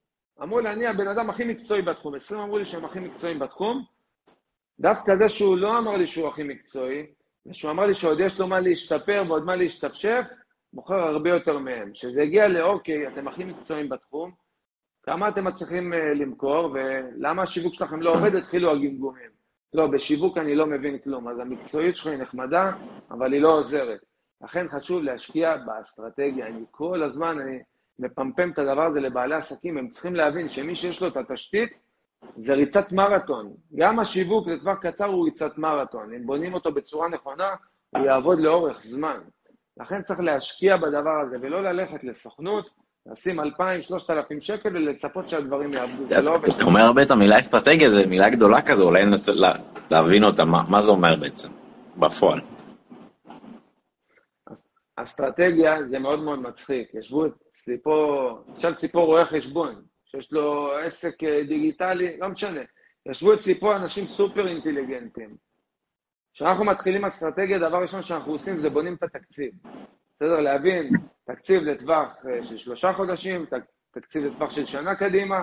[0.43, 2.15] אמרו לי, אני הבן אדם הכי מקצועי בתחום.
[2.15, 3.85] 20 אמרו לי שהם הכי מקצועיים בתחום.
[4.81, 7.07] דווקא זה שהוא לא אמר לי שהוא הכי מקצועי,
[7.47, 10.23] ושהוא אמר לי שעוד יש לו מה להשתפר ועוד מה להשתפשף,
[10.73, 11.93] מוכר הרבה יותר מהם.
[11.93, 14.33] כשזה הגיע לאוקיי, אתם הכי מקצועיים בתחום,
[15.03, 19.31] כמה אתם מצליחים uh, למכור, ולמה השיווק שלכם לא עובד, התחילו הגמגומים.
[19.75, 22.73] לא, בשיווק אני לא מבין כלום, אז המקצועיות שלך היא נחמדה,
[23.11, 24.01] אבל היא לא עוזרת.
[24.43, 26.47] לכן חשוב להשקיע באסטרטגיה.
[26.47, 27.59] אני כל הזמן, אני
[27.99, 31.71] מפמפם את הדבר הזה לבעלי עסקים, הם צריכים להבין שמי שיש לו את התשתית,
[32.37, 33.53] זה ריצת מרתון.
[33.75, 36.15] גם השיווק לטווח קצר הוא ריצת מרתון.
[36.15, 37.55] אם בונים אותו בצורה נכונה,
[37.91, 39.19] הוא יעבוד לאורך זמן.
[39.81, 42.71] לכן צריך להשקיע בדבר הזה, ולא ללכת לסוכנות,
[43.07, 46.07] לשים 2,000, 3,000 שקל ולצפות שהדברים יעבדו.
[46.09, 46.49] זה לא עובד.
[46.49, 49.33] אתה אומר הרבה את המילה אסטרטגיה, זו מילה גדולה כזו, אולי ננסה
[49.91, 51.49] להבין אותה, מה זה אומר בעצם,
[51.97, 52.41] בפועל.
[54.97, 56.95] אסטרטגיה זה מאוד מאוד מצחיק.
[56.95, 59.75] ישבו ציפור, עכשיו ציפור רואה חשבון,
[60.11, 62.61] שיש לו עסק אה, דיגיטלי, לא משנה.
[63.07, 65.37] ישבו אצלי פה אנשים סופר אינטליגנטים.
[66.35, 69.53] כשאנחנו מתחילים אסטרטגיה, דבר ראשון שאנחנו עושים זה בונים את התקציב.
[70.17, 70.41] בסדר?
[70.41, 70.91] להבין
[71.25, 73.47] תקציב לטווח אה, של שלושה חודשים,
[73.91, 75.41] תקציב לטווח של שנה קדימה.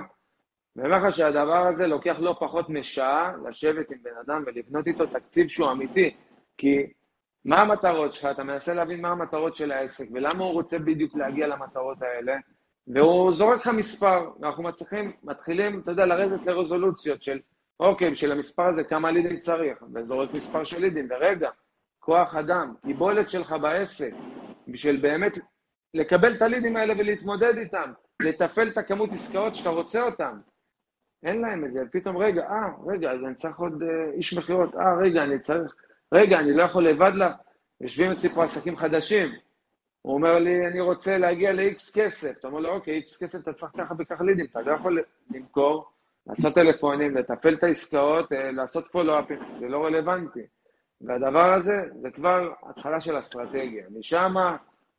[0.75, 5.05] ואני אומר לך שהדבר הזה לוקח לא פחות משעה לשבת עם בן אדם ולבנות איתו
[5.05, 6.15] תקציב שהוא אמיתי.
[6.57, 6.93] כי
[7.45, 8.25] מה המטרות שלך?
[8.25, 12.37] אתה מנסה להבין מה המטרות של העסק ולמה הוא רוצה בדיוק להגיע למטרות האלה.
[12.87, 17.39] והוא זורק לך מספר, ואנחנו מצליחים, מתחילים, אתה יודע, לרדת לרזולוציות של,
[17.79, 21.49] אוקיי, בשביל המספר הזה כמה לידים צריך, וזורק מספר של לידים, ורגע,
[21.99, 24.11] כוח אדם, קיבולת שלך בעסק,
[24.67, 25.37] בשביל באמת
[25.93, 30.39] לקבל את הלידים האלה ולהתמודד איתם, לתפעל את הכמות עסקאות שאתה רוצה אותם.
[31.23, 34.75] אין להם את זה, פתאום, רגע, אה, רגע, אז אני צריך עוד אה, איש מכירות,
[34.75, 35.75] אה, רגע, אני צריך,
[36.13, 37.33] רגע, אני לא יכול לבד לה,
[37.81, 39.31] יושבים אצלי פה עסקים חדשים,
[40.07, 42.37] הוא אומר לי, אני רוצה להגיע ל-X כסף.
[42.39, 45.85] אתה אומר לו, אוקיי, X כסף אתה צריך ככה וככה לידים, אתה לא יכול למכור,
[46.27, 50.39] לעשות טלפונים, לטפל את העסקאות, אה, לעשות פולו-אפים, זה לא רלוונטי.
[51.01, 53.85] והדבר הזה, זה כבר התחלה של אסטרטגיה.
[53.99, 54.33] משם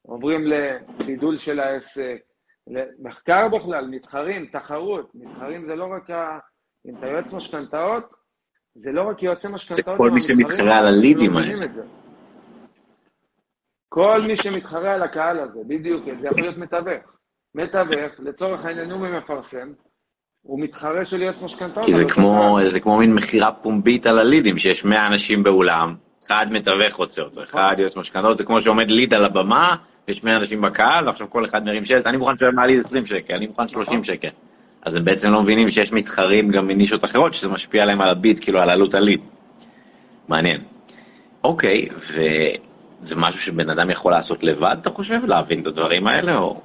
[0.03, 2.19] עוברים לגידול של העסק,
[2.67, 5.11] למחקר בכלל, מתחרים, תחרות.
[5.15, 6.39] מתחרים זה לא רק ה...
[6.87, 8.05] אם אתה יועץ משכנתאות,
[8.75, 11.67] זה לא רק יועצי משכנתאות, זה כל מי שמתחרה על הלידים האלה.
[13.99, 17.03] כל מי שמתחרה על הקהל הזה, בדיוק, זה יכול להיות מתווך.
[17.55, 19.69] מתווך, לצורך העניין הוא מפרסם,
[20.43, 21.87] הוא מתחרה של יועץ משכנתאות.
[21.87, 25.95] כי זה כמו, זה כמו מין מכירה פומבית על הלידים, שיש 100 אנשים באולם,
[26.27, 29.77] אחד מתווך רוצה אותו, אחד יועץ משכנתאות, זה כמו שעומד ליד על הבמה,
[30.09, 33.35] יש 100 אנשים בקהל, ועכשיו כל אחד מרים שלט, אני מוכן לשלם מעליד 20 שקל,
[33.35, 34.31] אני מוכן 30 שקל.
[34.83, 38.39] אז הם בעצם לא מבינים שיש מתחרים גם מנישות אחרות, שזה משפיע עליהם על הביט,
[38.45, 39.21] כאילו על עלות הליד.
[40.29, 40.61] מעניין.
[41.45, 42.21] אוקיי, ו...
[43.01, 45.25] זה משהו שבן אדם יכול לעשות לבד, אתה חושב?
[45.25, 46.61] להבין את הדברים האלה, או...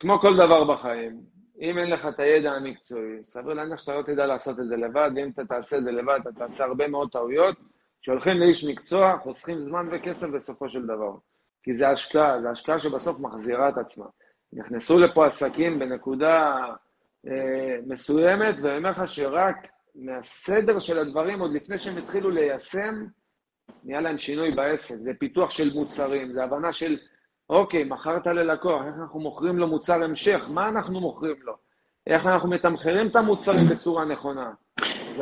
[0.00, 1.20] כמו כל דבר בחיים,
[1.60, 5.10] אם אין לך את הידע המקצועי, סביר להניח שאתה לא תדע לעשות את זה לבד,
[5.16, 7.56] ואם אתה תעשה את זה לבד, אתה תעשה הרבה מאוד טעויות,
[8.02, 11.12] שהולכים לאיש מקצוע, חוסכים זמן וכסף בסופו של דבר.
[11.62, 14.06] כי זה השקעה, זה השקעה שבסוף מחזירה את עצמה.
[14.52, 16.64] נכנסו לפה עסקים בנקודה
[17.26, 19.56] אה, מסוימת, ואני אומר לך שרק
[19.94, 22.94] מהסדר של הדברים, עוד לפני שהם התחילו ליישם,
[23.84, 24.94] נהיה להם שינוי בעסק.
[24.94, 26.96] זה פיתוח של מוצרים, זה הבנה של,
[27.50, 31.52] אוקיי, מכרת ללקוח, איך אנחנו מוכרים לו מוצר המשך, מה אנחנו מוכרים לו?
[32.06, 34.50] איך אנחנו מתמחרים את המוצרים בצורה נכונה.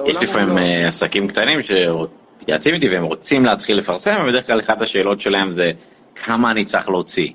[0.06, 5.20] יש לפעמים אה, עסקים קטנים שמתייעצים איתי והם רוצים להתחיל לפרסם, ובדרך כלל אחת השאלות
[5.20, 5.70] שלהם זה
[6.14, 7.32] כמה אני צריך להוציא.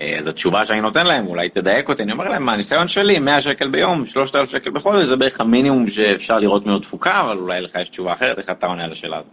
[0.00, 3.40] אה, אז התשובה שאני נותן להם, אולי תדייק אותי, אני אומר להם, מהניסיון שלי, 100
[3.40, 7.74] שקל ביום, 3,000 שקל בחודש, זה בערך המינימום שאפשר לראות ממנו תפוקה, אבל אולי לך
[7.80, 9.32] יש תשובה אחרת, איך אתה עונה על השאלה הזאת?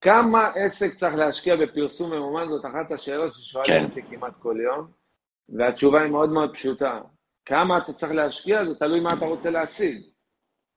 [0.00, 2.48] כמה עסק צריך להשקיע בפרסום ממומן?
[2.48, 3.84] זאת אחת השאלות ששואלים כן.
[3.84, 4.86] אותי כמעט כל יום,
[5.58, 7.00] והתשובה היא מאוד מאוד פשוטה.
[7.44, 10.02] כמה אתה צריך להשקיע, זה תלוי מה אתה רוצה להשיג.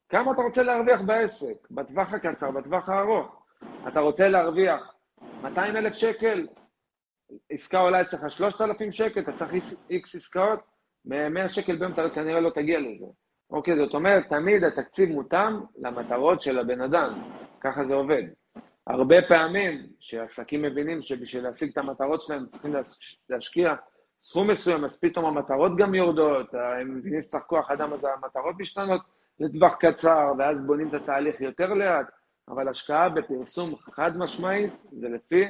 [0.10, 3.44] כמה אתה רוצה להרוויח בעסק, בטווח הקצר, בטווח הארוך.
[3.88, 4.93] אתה רוצה להרוויח
[5.44, 6.48] 200 אלף שקל,
[7.50, 9.54] עסקה עולה אצלך 3,000 שקל, אתה צריך
[9.90, 10.60] איקס עסקאות,
[11.06, 13.06] 100 שקל ביום אתה כנראה לא תגיע לזה.
[13.50, 18.24] אוקיי, זאת אומרת, תמיד התקציב מותאם למטרות של הבן אדם, ככה זה עובד.
[18.88, 22.74] הרבה פעמים שעסקים מבינים שבשביל להשיג את המטרות שלהם צריכים
[23.30, 23.76] להשקיע
[24.24, 29.02] סכום מסוים, אז פתאום המטרות גם יורדות, הם מבינים שצריך כוח אדם, אז המטרות משתנות
[29.40, 32.06] לטווח קצר, ואז בונים את התהליך יותר לאט,
[32.50, 35.44] אבל השקעה בפרסום חד משמעית זה לפי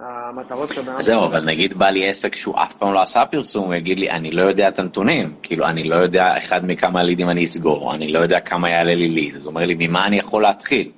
[0.00, 3.64] המטרות של הבן זהו, אבל נגיד בא לי עסק שהוא אף פעם לא עשה פרסום,
[3.64, 7.28] הוא יגיד לי, אני לא יודע את הנתונים, כאילו, אני לא יודע אחד מכמה לידים
[7.30, 10.18] אני אסגור, אני לא יודע כמה יעלה לי ליד, אז הוא אומר לי, ממה אני
[10.18, 10.90] יכול להתחיל?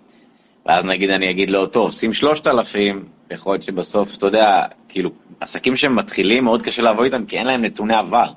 [0.67, 5.77] ואז נגיד אני אגיד לו, טוב, שים 3,000, יכול להיות שבסוף, אתה יודע, כאילו, עסקים
[5.77, 8.33] שהם מתחילים, מאוד קשה לעבוד איתם, כי אין להם נתוני עבר.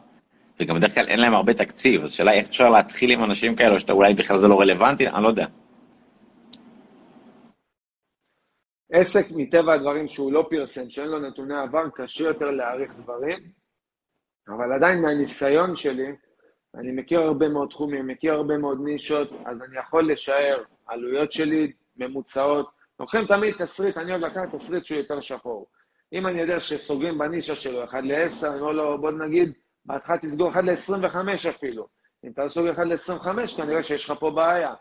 [0.59, 3.79] וגם בדרך כלל אין להם הרבה תקציב, אז השאלה איך אפשר להתחיל עם אנשים כאלו,
[3.79, 5.45] שאתה אולי בכלל זה לא רלוונטי, אני לא יודע.
[8.95, 13.39] עסק מטבע הדברים שהוא לא פרסם, שאין לו נתוני עבר, קשה יותר להעריך דברים,
[14.47, 16.15] אבל עדיין מהניסיון שלי,
[16.75, 21.71] אני מכיר הרבה מאוד תחומים, מכיר הרבה מאוד נישות, אז אני יכול לשער עלויות שלי
[21.97, 22.69] ממוצעות.
[22.99, 25.67] לוקחים תמיד תסריט, אני אוהב לקחת תסריט שהוא יותר שחור.
[26.13, 29.51] אם אני יודע שסוגרים בנישה שלו 1 ל-10, אני אומר לו, בוא נגיד,
[29.85, 31.87] בהתחלה תסגור 1 ל-25 אפילו.
[32.25, 34.73] אם אתה סוגר 1 ל-25, כנראה שיש לך פה בעיה.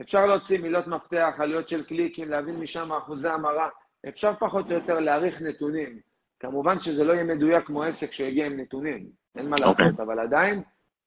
[0.00, 3.68] אפשר להוציא מילות מפתח, עלויות של קליקים, להבין משם אחוזי המרה.
[4.08, 5.98] אפשר פחות או יותר להעריך נתונים.
[6.40, 9.06] כמובן שזה לא יהיה מדויק כמו עסק שיגיע עם נתונים,
[9.38, 9.82] אין מה לעשות, okay.
[9.82, 10.04] אוקיי.
[10.04, 10.62] אבל עדיין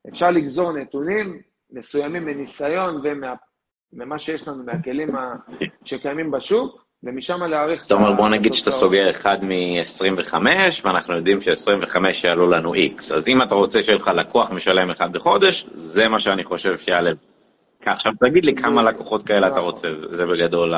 [0.09, 3.01] אפשר לגזור נתונים מסוימים מניסיון
[3.93, 5.09] וממה שיש לנו מהכלים
[5.83, 7.81] שקיימים בשוק, ומשם להעריך...
[7.81, 10.33] זאת אומרת, בוא נגיד שאתה סוגר אחד מ-25,
[10.83, 13.15] ואנחנו יודעים ש-25 יעלו לנו X.
[13.15, 17.11] אז אם אתה רוצה שיהיה לך לקוח משלם אחד בחודש, זה מה שאני חושב שיעלה.
[17.91, 20.73] עכשיו תגיד לי כמה לקוחות כאלה אתה רוצה, זה בגדול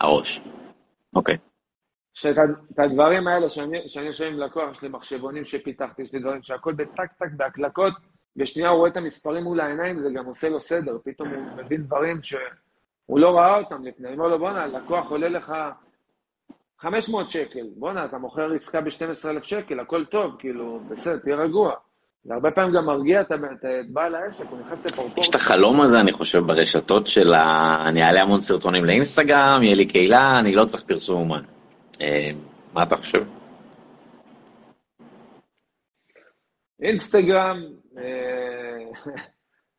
[0.00, 0.40] הראש.
[1.16, 1.36] אוקיי.
[2.14, 2.36] שאת
[2.78, 7.28] הדברים האלה, שאני יושב עם לקוח, יש לי מחשבונים שפיתחתי, יש לי דברים שהכל בטק-טק,
[7.36, 7.92] בהקלקות,
[8.36, 11.82] בשנייה הוא רואה את המספרים מול העיניים, זה גם עושה לו סדר, פתאום הוא מבין
[11.82, 14.08] דברים שהוא לא ראה אותם לפני.
[14.08, 15.54] אני אומר לו, בואנה, לקוח עולה לך
[16.78, 21.74] 500 שקל, בואנה, אתה מוכר עסקה ב-12,000 שקל, הכל טוב, כאילו, בסדר, תהיה רגוע.
[22.26, 23.26] והרבה פעמים גם מרגיע את
[23.92, 25.20] בעל העסק, הוא נכנס לפרופורציה.
[25.20, 27.76] יש את החלום הזה, אני חושב, ברשתות של ה...
[27.88, 31.42] אני אעלה המון סרטונים לאינסטגרם, יהיה לי קהילה, אני לא צריך פרסום אומן.
[32.00, 32.30] אה,
[32.72, 33.24] מה אתה חושב?
[36.82, 37.62] אינסטגרם,
[37.98, 39.12] אה,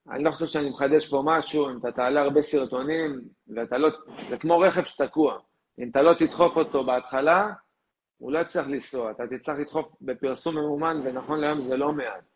[0.11, 3.21] אני לא חושב שאני מחדש פה משהו, אם אתה תעלה הרבה סרטונים,
[3.55, 5.37] ואתה לא, זה כמו רכב שתקוע.
[5.79, 7.49] אם אתה לא תדחוף אותו בהתחלה,
[8.17, 12.32] הוא לא יצטרך לנסוע, אתה תצטרך לדחוף בפרסום ממומן, ונכון להיום זה לא מעט.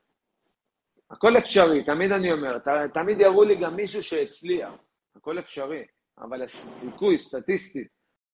[1.12, 4.70] הכל אפשרי, תמיד אני אומר, ת, תמיד יראו לי גם מישהו שהצליח,
[5.16, 5.84] הכל אפשרי,
[6.20, 7.88] אבל הסיכוי, סטטיסטית,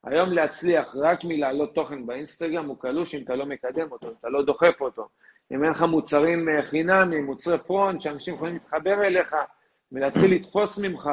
[0.04, 4.30] היום להצליח רק מלהעלות תוכן באינסטגרם הוא קלוש אם אתה לא מקדם אותו, אם אתה
[4.30, 5.08] לא דוחף אותו.
[5.52, 9.36] אם אין לך מוצרים אה, חינמיים, מוצרי פרונט, שאנשים יכולים להתחבר אליך
[9.92, 11.10] ולהתחיל לתפוס ממך,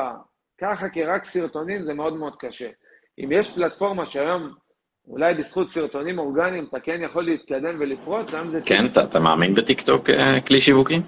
[0.60, 2.68] ככה כרק סרטונים זה מאוד מאוד קשה.
[3.18, 4.54] אם יש פלטפורמה שהיום,
[5.08, 8.60] אולי בזכות סרטונים אורגניים, אתה כן יכול להתקדם ולפרוץ, היום זה...
[8.66, 11.00] כן, אתה, אתה מאמין בטיקטוק אה, כלי שיווקי?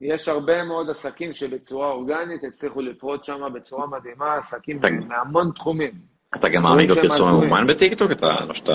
[0.00, 5.92] יש הרבה מאוד עסקים שבצורה אורגנית הצליחו לפרוץ שם בצורה מדהימה, עסקים מהמון תחומים.
[6.36, 8.10] אתה גם מאמין בפרסום ממומן בטיקטוק?
[8.12, 8.72] אתה לא שאתה...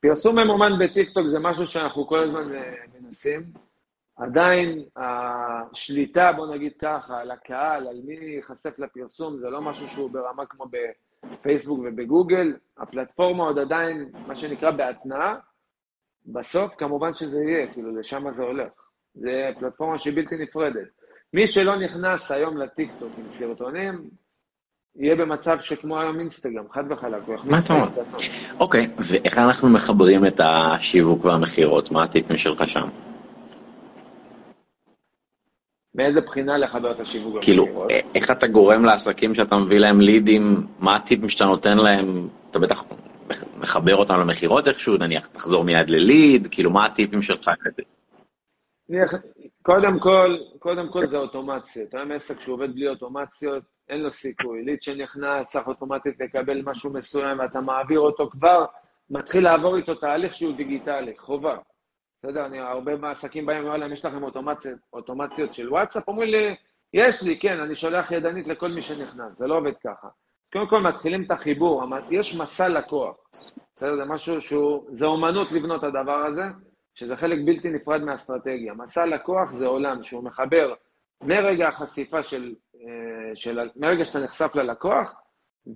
[0.00, 3.42] פרסום ממומן בטיקטוק זה משהו שאנחנו כל הזמן אה, מנסים.
[4.16, 10.10] עדיין השליטה, בוא נגיד ככה, על הקהל, על מי ייחשף לפרסום, זה לא משהו שהוא
[10.10, 10.64] ברמה כמו
[11.32, 12.52] בפייסבוק ובגוגל.
[12.78, 15.36] הפלטפורמה עוד עדיין, מה שנקרא, בהתנעה.
[16.32, 18.72] בסוף, כמובן שזה יהיה, כאילו, לשם זה הולך.
[19.14, 20.88] זה פלטפורמה שהיא בלתי נפרדת.
[21.34, 24.10] מי שלא נכנס היום לטיקטוק עם סרטונים,
[24.96, 27.74] יהיה במצב שכמו היום אינסטגרם, חד וחלק, הוא יכניס זה.
[28.60, 31.90] אוקיי, ואיך אנחנו מחברים את השיווק והמכירות?
[31.90, 32.88] מה הטיפים שלך שם?
[35.94, 37.68] מאיזה בחינה לחבר את השיווק והמכירות?
[37.68, 42.28] כאילו, איך אתה גורם לעסקים שאתה מביא להם לידים, מה הטיפים שאתה נותן להם?
[42.50, 42.84] אתה בטח
[43.56, 47.50] מחבר אותם למכירות איכשהו, נניח, תחזור מיד לליד, כאילו, מה הטיפים שלך?
[49.62, 51.94] קודם כל, קודם כל זה אוטומציות.
[51.94, 54.64] היום עסק שעובד בלי אוטומציות, אין לו סיכוי.
[54.64, 58.64] ליד שנכנס, צריך אוטומטית לקבל משהו מסוים ואתה מעביר אותו כבר,
[59.10, 61.56] מתחיל לעבור איתו תהליך שהוא דיגיטלי, חובה.
[62.22, 62.46] בסדר?
[62.46, 66.08] אני, הרבה מהעסקים באים, אומר להם, יש לכם אוטומציות, אוטומציות של וואטסאפ?
[66.08, 66.54] אומרים לי,
[66.94, 70.08] יש לי, כן, אני שולח ידנית לכל מי שנכנס, זה לא עובד ככה.
[70.52, 73.16] קודם כל מתחילים את החיבור, יש מסע לקוח.
[73.74, 73.96] בסדר?
[73.96, 76.42] זה משהו שהוא, זה אומנות לבנות את הדבר הזה,
[76.94, 78.74] שזה חלק בלתי נפרד מהאסטרטגיה.
[78.74, 80.74] מסע לקוח זה עולם שהוא מחבר
[81.22, 85.14] מרגע החשיפה של, אה, של, מרגע שאתה נחשף ללקוח,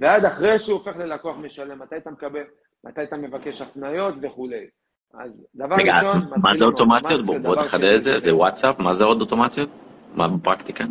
[0.00, 2.44] ועד אחרי שהוא הופך ללקוח משלם, מתי אתה מקבל,
[2.84, 4.66] מתי אתה מבקש הפניות וכולי.
[5.14, 6.16] אז דבר רגע, ראשון...
[6.16, 7.20] רגע, מה זה אוטומציות?
[7.42, 9.68] בוא תחדד את זה, זה וואטסאפ, מה זה עוד אוטומציות?
[10.14, 10.84] מה בפרקטיקה?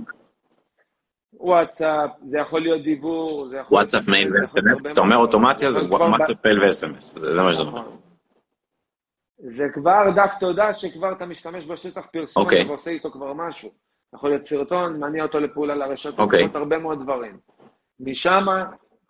[1.43, 3.77] וואטסאפ, זה יכול להיות דיבור, זה יכול...
[3.77, 7.81] וואטסאפ, מייל ו-SMS, כשאתה אומר אוטומציה זה וואטסאפ, מייל ו-SMS, זה מה שאתה אומר.
[7.81, 7.97] נכון.
[9.37, 12.45] זה כבר דף תודה שכבר אתה משתמש בשטח פרסום okay.
[12.45, 12.67] אוקיי.
[12.67, 13.69] ועושה איתו כבר משהו.
[14.15, 16.21] יכול להיות סרטון, מניע אותו לפעולה לרשתות, okay.
[16.21, 16.47] אוקיי.
[16.53, 17.37] הרבה מאוד דברים.
[17.99, 18.45] משם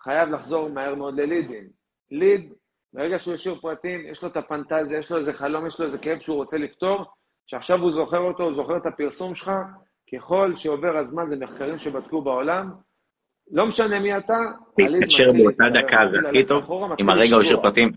[0.03, 1.67] חייב לחזור מהר מאוד ללידים.
[2.11, 2.53] ליד,
[2.93, 5.97] ברגע שהוא השאיר פרטים, יש לו את הפנטזיה, יש לו איזה חלום, יש לו איזה
[5.97, 7.05] כאב שהוא רוצה לפתור,
[7.47, 9.51] שעכשיו הוא זוכר אותו, הוא זוכר את הפרסום שלך,
[10.15, 12.71] ככל שעובר הזמן, זה מחקרים שבדקו בעולם,
[13.51, 14.37] לא משנה מי אתה,
[14.77, 17.91] להתקשר באותה דקה זה הכי טוב, אם הרגע הוא השאיר פרטים.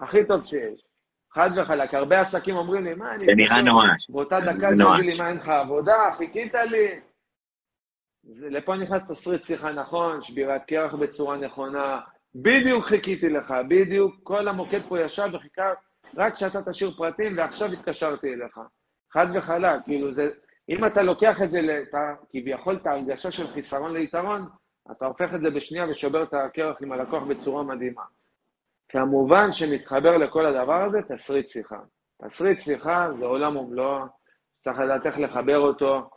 [0.00, 0.86] הכי טוב שיש.
[1.32, 1.94] חד וחלק.
[1.94, 3.20] הרבה עסקים אומרים לי, מה, אני...
[3.20, 4.10] זה נראה נואש.
[4.10, 6.10] באותה דקה תגיד לי, מה, אין לך עבודה?
[6.16, 7.00] חיכית לי?
[8.22, 12.00] זה, לפה נכנס תסריט שיחה נכון, שבירת קרח בצורה נכונה.
[12.34, 14.14] בדיוק חיכיתי לך, בדיוק.
[14.22, 15.72] כל המוקד פה ישב וחיכה
[16.16, 18.60] רק שאתה תשאיר פרטים, ועכשיו התקשרתי אליך.
[19.12, 20.28] חד וחלק, כאילו זה...
[20.68, 21.94] אם אתה לוקח את זה, לת...
[22.30, 24.48] כביכול את ההרגשה של חיסרון ליתרון,
[24.90, 28.02] אתה הופך את זה בשנייה ושובר את הקרח עם הלקוח בצורה מדהימה.
[28.88, 31.78] כמובן שמתחבר לכל הדבר הזה תסריט שיחה.
[32.24, 34.04] תסריט שיחה זה עולם ומלואו,
[34.58, 36.10] צריך לדעת איך לחבר אותו,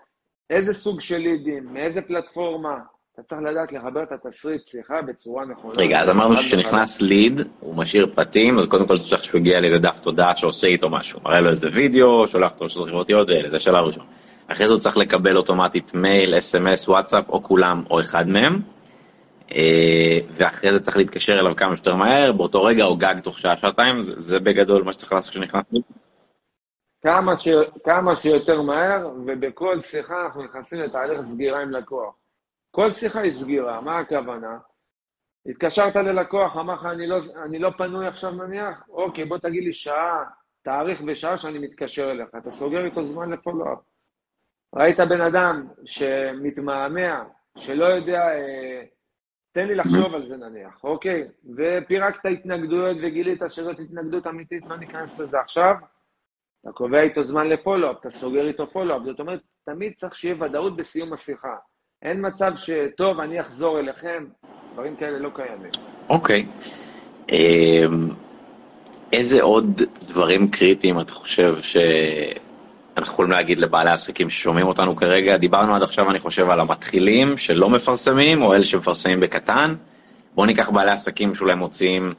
[0.50, 2.80] איזה סוג של לידים, מאיזה פלטפורמה,
[3.14, 5.74] אתה צריך לדעת לחבר את התסריט שיחה בצורה נכונה.
[5.78, 9.78] רגע, אז אמרנו שכשנכנס ליד, הוא משאיר פרטים, אז קודם כל צריך שהוא יגיע לאיזה
[9.78, 11.20] דף תודעה שעושה איתו משהו.
[11.24, 14.06] מראה לו איזה וידאו, שולח אותו לרשתות חברתיות ואלה, זה שלב ראשון.
[14.52, 18.62] אחרי זה הוא צריך לקבל אוטומטית מייל, אס.אם.אס, וואטסאפ, או כולם או אחד מהם.
[19.52, 24.04] אה, ואחרי זה צריך להתקשר אליו כמה שיותר מהר, באותו רגע או גג תוך שעה-שעתיים,
[24.04, 25.64] זה, זה בגדול מה שצריך לעשות כשנכנס.
[27.02, 27.48] כמה, ש...
[27.84, 32.16] כמה שיותר מהר, ובכל שיחה אנחנו נכנסים לתהליך סגירה עם לקוח.
[32.72, 34.58] כל שיחה היא סגירה, מה הכוונה?
[35.46, 39.74] התקשרת ללקוח, אמר לך, אני לא, אני לא פנוי עכשיו נניח, אוקיי, בוא תגיד לי
[39.74, 40.24] שעה,
[40.64, 43.89] תאריך ושעה שאני מתקשר אליך, אתה סוגר איתו זמן לפולו-אפ.
[44.76, 47.24] ראית בן אדם שמתמהמה,
[47.58, 48.82] שלא יודע אה,
[49.52, 51.28] תן לי לחשוב על זה נניח, אוקיי?
[51.58, 55.76] ופירקת התנגדויות וגילית שזאת התנגדות אמיתית, לא ניכנס לזה עכשיו.
[56.62, 60.78] אתה קובע איתו זמן לפולו-אפ, אתה סוגר איתו פולו-אפ, זאת אומרת, תמיד צריך שיהיה ודאות
[60.78, 61.56] בסיום השיחה.
[62.02, 64.26] אין מצב שטוב, אני אחזור אליכם,
[64.74, 65.72] דברים כאלה לא קיימים.
[66.10, 66.46] אוקיי.
[67.32, 68.10] אמ,
[69.14, 71.78] איזה עוד דברים קריטיים אתה חושב ש...
[73.00, 77.38] אנחנו יכולים להגיד לבעלי עסקים ששומעים אותנו כרגע, דיברנו עד עכשיו, אני חושב, על המתחילים
[77.38, 79.76] שלא מפרסמים, או אלה שמפרסמים בקטן.
[80.36, 82.14] בואו ניקח בעלי עסקים שאולי מוציאים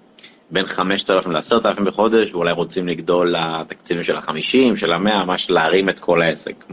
[0.50, 6.00] בין 5,000 ל-10,000 בחודש, ואולי רוצים לגדול לתקציבים של ה-50, של ה-100, ממש להרים את
[6.00, 6.64] כל העסק.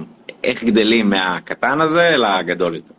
[0.43, 2.93] איך גדלים מהקטן הזה לגדול יותר?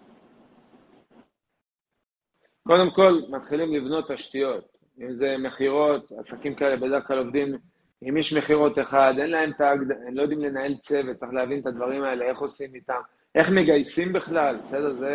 [2.66, 4.64] קודם כל, מתחילים לבנות תשתיות.
[5.00, 7.58] אם זה מכירות, עסקים כאלה בדרך כלל עובדים
[8.02, 9.92] אם יש מכירות אחד, אין להם את ההגד...
[9.92, 13.00] הם לא יודעים לנהל צוות, צריך להבין את הדברים האלה, איך עושים איתם,
[13.34, 14.94] איך מגייסים בכלל, בסדר?
[14.94, 15.14] זה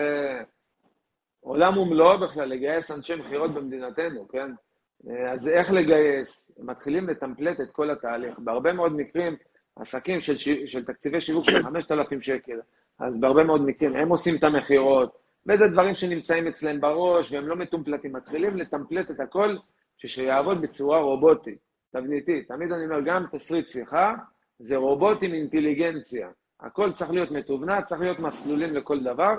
[1.42, 4.52] עולם ומלואו בכלל, לגייס אנשי מכירות במדינתנו, כן?
[5.32, 6.60] אז איך לגייס?
[6.64, 8.40] מתחילים לטמפלט את כל התהליך.
[8.40, 9.36] בהרבה מאוד מקרים,
[9.76, 10.50] עסקים של, ש...
[10.50, 12.60] של תקציבי שיווק של 5,000 שקל,
[13.00, 15.18] אז בהרבה מאוד מקרים הם עושים את המכירות,
[15.48, 18.14] וזה דברים שנמצאים אצלם בראש והם לא מטומפלטים.
[18.14, 19.56] מתחילים לטמפלט את הכל,
[19.98, 21.73] שיעבוד בצורה רובוטית.
[21.94, 22.48] תבניתית.
[22.48, 24.14] תמיד אני אומר, גם תסריט שיחה
[24.60, 26.30] זה רובוט עם אינטליגנציה.
[26.60, 29.36] הכל צריך להיות מתובנת, צריך להיות מסלולים לכל דבר.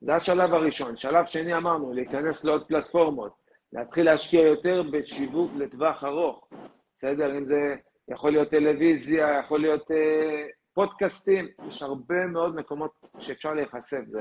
[0.00, 0.96] זה השלב הראשון.
[0.96, 3.32] שלב שני אמרנו, להיכנס לעוד פלטפורמות,
[3.72, 6.48] להתחיל להשקיע יותר בשיווק לטווח ארוך.
[6.96, 7.38] בסדר?
[7.38, 7.74] אם זה
[8.08, 14.20] יכול להיות טלוויזיה, יכול להיות אה, פודקאסטים, יש הרבה מאוד מקומות שאפשר להיחשף, זה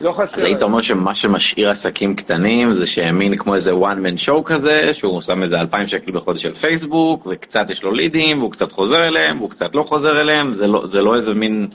[0.00, 0.36] לא חסר.
[0.36, 4.42] אז היית אומר שמה שמשאיר עסקים קטנים זה שהם מין כמו איזה one man show
[4.44, 8.72] כזה, שהוא שם איזה 2,000 שקל בחודש של פייסבוק, וקצת יש לו לידים, והוא קצת
[8.72, 11.68] חוזר אליהם, והוא קצת לא חוזר אליהם, זה לא, זה לא איזה מין,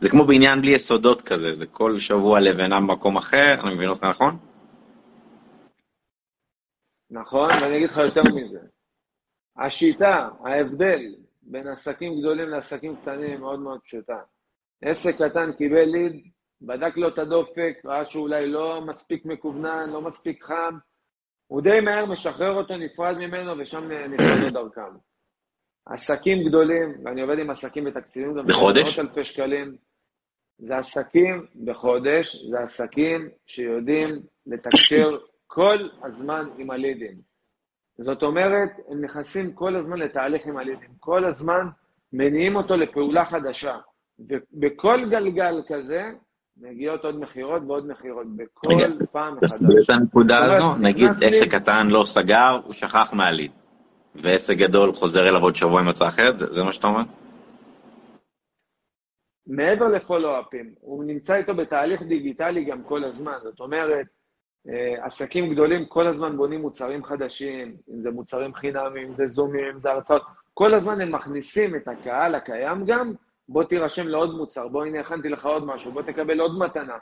[0.00, 4.04] זה כמו בעניין בלי יסודות כזה, זה כל שבוע לבנה במקום אחר, אני מבין אותך
[4.04, 4.36] נכון?
[7.10, 8.58] נכון, ואני אגיד לך יותר מזה.
[9.56, 11.00] השיטה, ההבדל
[11.50, 14.18] בין עסקים גדולים לעסקים קטנים מאוד מאוד פשוטה.
[14.82, 16.22] עסק קטן קיבל ליד,
[16.62, 20.78] בדק לו את הדופק, ראה שאולי לא מספיק מקוונן, לא מספיק חם,
[21.46, 24.96] הוא די מהר משחרר אותו, נפרד ממנו, ושם נפרד דרכם.
[25.86, 28.98] עסקים גדולים, ואני עובד עם עסקים בתקציבים בחודש?
[28.98, 29.76] אלפי שקלים.
[30.58, 34.08] זה עסקים בחודש, זה עסקים שיודעים
[34.46, 37.27] לתקשר כל הזמן עם הלידים.
[38.00, 41.66] זאת אומרת, הם נכנסים כל הזמן לתהליך עם הלידים, כל הזמן
[42.12, 43.76] מניעים אותו לפעולה חדשה.
[44.18, 46.02] ובכל גלגל כזה,
[46.60, 49.50] מגיעות עוד מכירות ועוד מכירות, בכל רגע, פעם מחדש.
[49.50, 53.50] תסביר את הנקודה הזו, נגיד עסק קטן לא סגר, הוא שכח מהליד,
[54.14, 57.02] ועסק גדול חוזר אליו עוד שבוע עם הצעה אחרת, זה, זה מה שאתה אומר?
[59.46, 64.06] מעבר לפולו-אפים, הוא נמצא איתו בתהליך דיגיטלי גם כל הזמן, זאת אומרת,
[65.02, 69.80] עסקים גדולים כל הזמן בונים מוצרים חדשים, אם זה מוצרים חינמיים, אם זה זומים, אם
[69.80, 70.22] זה הרצאות,
[70.54, 73.12] כל הזמן הם מכניסים את הקהל הקיים גם,
[73.48, 76.96] בוא תירשם לעוד מוצר, בוא הנה הכנתי לך עוד משהו, בוא תקבל עוד מתנה.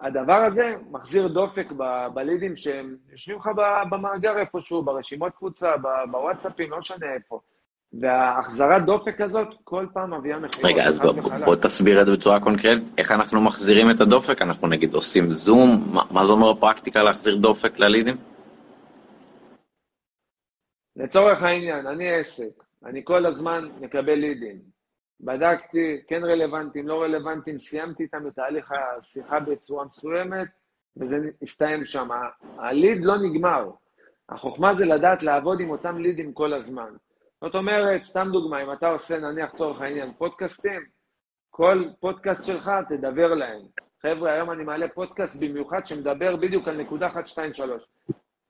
[0.00, 3.50] הדבר הזה מחזיר דופק ב- בלידים שהם יושבים לך
[3.90, 5.72] במאגר איפשהו, ברשימות קבוצה,
[6.10, 7.40] בוואטסאפים, לא משנה איפה.
[7.92, 10.70] וההחזרת דופק הזאת כל פעם מביאה מחירות.
[10.70, 11.12] רגע, אז בוא,
[11.44, 14.42] בוא תסביר את זה בצורה קונקרטית, איך אנחנו מחזירים את הדופק?
[14.42, 18.16] אנחנו נגיד עושים זום, מה, מה זה אומר בפרקטיקה להחזיר דופק ללידים?
[20.96, 24.58] לצורך העניין, אני עסק, אני כל הזמן מקבל לידים.
[25.20, 30.48] בדקתי, כן רלוונטיים, לא רלוונטיים, סיימתי איתם את תהליך השיחה בצורה מסוימת,
[30.96, 32.08] וזה הסתיים שם.
[32.58, 33.70] הליד לא נגמר.
[34.28, 36.90] החוכמה זה לדעת לעבוד עם אותם לידים כל הזמן.
[37.44, 40.80] זאת אומרת, סתם דוגמה, אם אתה עושה, נניח, צורך העניין, פודקאסטים,
[41.50, 43.60] כל פודקאסט שלך, תדבר להם.
[44.02, 47.82] חבר'ה, היום אני מעלה פודקאסט במיוחד שמדבר בדיוק על נקודה 1, 2, 3.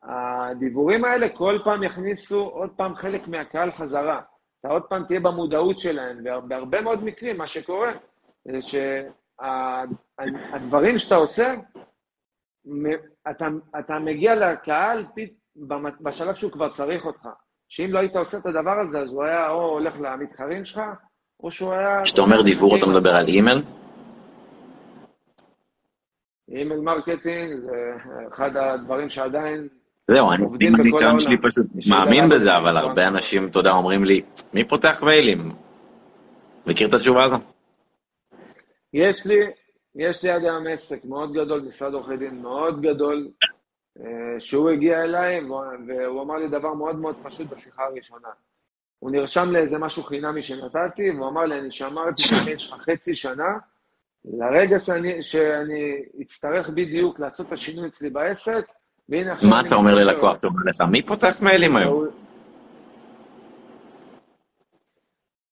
[0.02, 4.20] הדיבורים האלה כל פעם יכניסו עוד פעם חלק מהקהל חזרה.
[4.60, 7.92] אתה עוד פעם תהיה במודעות שלהם, ובהרבה מאוד מקרים מה שקורה
[8.44, 8.58] זה
[9.38, 11.54] שהדברים שאתה עושה,
[13.30, 13.46] אתה,
[13.78, 15.04] אתה מגיע לקהל
[16.00, 17.28] בשלב שהוא כבר צריך אותך.
[17.68, 20.80] שאם לא היית עושה את הדבר הזה, אז הוא היה או הולך למתחרים שלך,
[21.40, 22.02] או שהוא היה...
[22.04, 23.62] כשאתה אומר דיבור, אתה מדבר על אימייל?
[26.48, 27.76] email marketing זה
[28.32, 29.68] אחד הדברים שעדיין
[30.10, 34.22] זהו, אני עם הניסיון שלי פשוט מאמין בזה, אבל הרבה אנשים, אתה יודע, אומרים לי,
[34.54, 35.52] מי פותח מיילים?
[36.66, 37.36] מכיר את התשובה הזו?
[38.94, 39.36] יש לי,
[39.94, 43.28] יש לי עד היום עסק מאוד גדול, משרד עורכי דין מאוד גדול,
[44.38, 45.40] שהוא הגיע אליי,
[45.88, 48.28] והוא אמר לי דבר מאוד מאוד פשוט בשיחה הראשונה.
[48.98, 53.58] הוא נרשם לאיזה משהו חינמי שנתתי, והוא אמר לי, אני שמרתי שיש לך חצי שנה,
[54.24, 58.66] לרגע שאני, שאני אצטרך בדיוק לעשות את השינוי אצלי בעסק,
[59.08, 59.50] והנה עכשיו...
[59.50, 60.36] מה אתה אומר ללקוח?
[60.36, 62.06] אתה אומר לך, מי פותח מיילים היום?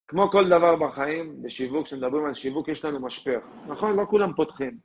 [0.09, 3.40] כמו כל דבר בחיים, בשיווק, כשמדברים על שיווק, יש לנו משפך.
[3.66, 4.76] נכון, לא כולם פותחים.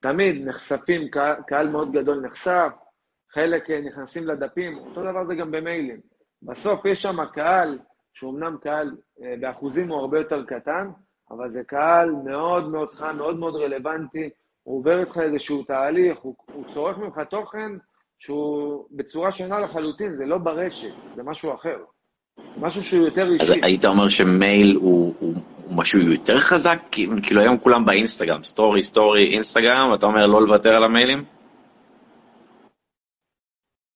[0.00, 1.08] תמיד נחשפים,
[1.46, 2.72] קהל מאוד גדול נחשף,
[3.34, 6.00] חלק אה, נכנסים לדפים, אותו דבר זה גם במיילים.
[6.42, 7.78] בסוף יש שם קהל,
[8.14, 10.90] שהוא אמנם קהל, אה, באחוזים הוא הרבה יותר קטן,
[11.30, 14.30] אבל זה קהל מאוד מאוד חם, מאוד מאוד רלוונטי,
[14.62, 17.72] הוא עובר איתך איזשהו תהליך, הוא, הוא צורך ממך תוכן
[18.18, 21.76] שהוא בצורה שונה לחלוטין, זה לא ברשת, זה משהו אחר.
[22.56, 23.42] משהו שהוא יותר אישי.
[23.42, 25.34] אז היית אומר שמייל הוא, הוא,
[25.66, 26.78] הוא משהו יותר חזק?
[27.22, 31.24] כאילו היום כולם באינסטגרם, סטורי, סטורי, אינסטגרם, ואתה אומר לא לוותר על המיילים?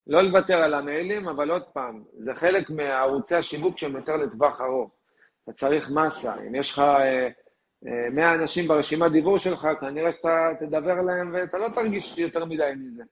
[0.07, 4.91] לא לוותר על המיילים, אבל עוד פעם, זה חלק מערוצי השיווק שהם יותר לטווח ארוך.
[5.45, 6.35] אתה צריך מסה.
[6.49, 7.29] אם יש לך אה,
[7.87, 12.73] אה, 100 אנשים ברשימת דיבור שלך, כנראה שאתה תדבר עליהם ואתה לא תרגיש יותר מדי
[12.77, 13.03] מזה.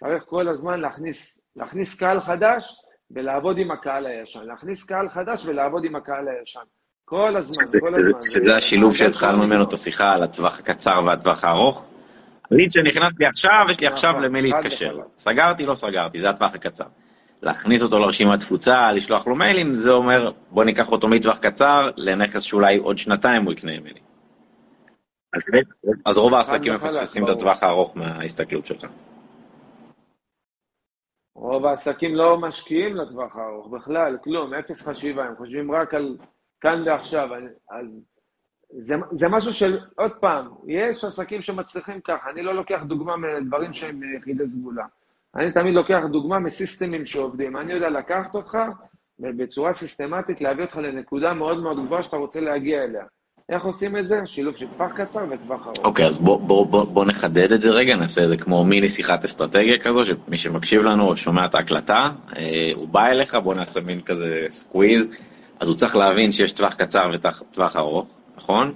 [0.00, 2.80] צריך כל הזמן להכניס, להכניס קהל חדש
[3.10, 4.44] ולעבוד עם הקהל הישן.
[4.44, 6.60] להכניס קהל חדש ולעבוד עם הקהל הישן.
[7.04, 8.22] כל הזמן, שזה, כל הזמן.
[8.22, 11.84] שזה השילוב שהתחלנו ממנו את השיחה על הטווח הקצר והטווח הארוך.
[12.50, 14.98] ליד שנכנס לי עכשיו, יש לי נכון, עכשיו למי להתקשר.
[15.16, 16.84] סגרתי, לא סגרתי, זה הטווח הקצר.
[17.42, 22.42] להכניס אותו לרשימת תפוצה, לשלוח לו מיילים, זה אומר, בוא ניקח אותו מטווח קצר לנכס
[22.42, 24.00] שאולי עוד שנתיים הוא יקנה ממני.
[25.34, 25.42] אז,
[26.06, 28.86] אז רוב העסקים מפספסים את הטווח הארוך מההסתכלות שלך.
[31.34, 36.16] רוב העסקים לא משקיעים לטווח הארוך בכלל, כלום, אפס חשיבה, הם חושבים רק על
[36.60, 37.28] כאן ועכשיו.
[37.70, 37.86] אז
[38.70, 43.72] זה, זה משהו של, עוד פעם, יש עסקים שמצליחים ככה, אני לא לוקח דוגמה מדברים
[43.72, 44.84] שהם יחידי סגולה.
[45.36, 47.56] אני תמיד לוקח דוגמה מסיסטמים שעובדים.
[47.56, 48.58] אני יודע לקחת אותך
[49.20, 53.04] ובצורה סיסטמטית להביא אותך לנקודה מאוד מאוד גבוהה שאתה רוצה להגיע אליה.
[53.48, 54.20] איך עושים את זה?
[54.24, 55.78] שילוב של טווח קצר וטווח ארוך.
[55.84, 58.64] אוקיי, okay, אז בוא, בוא, בוא, בוא נחדד את זה רגע, נעשה את זה כמו
[58.64, 63.34] מיני שיחת אסטרטגיה כזו, שמי שמקשיב לנו או שומע את ההקלטה, אה, הוא בא אליך,
[63.34, 65.08] בוא נעשה מין כזה סקוויז,
[65.60, 68.06] אז הוא צריך להבין שיש טווח קצר וטווח ארוך,
[68.38, 68.74] נכון?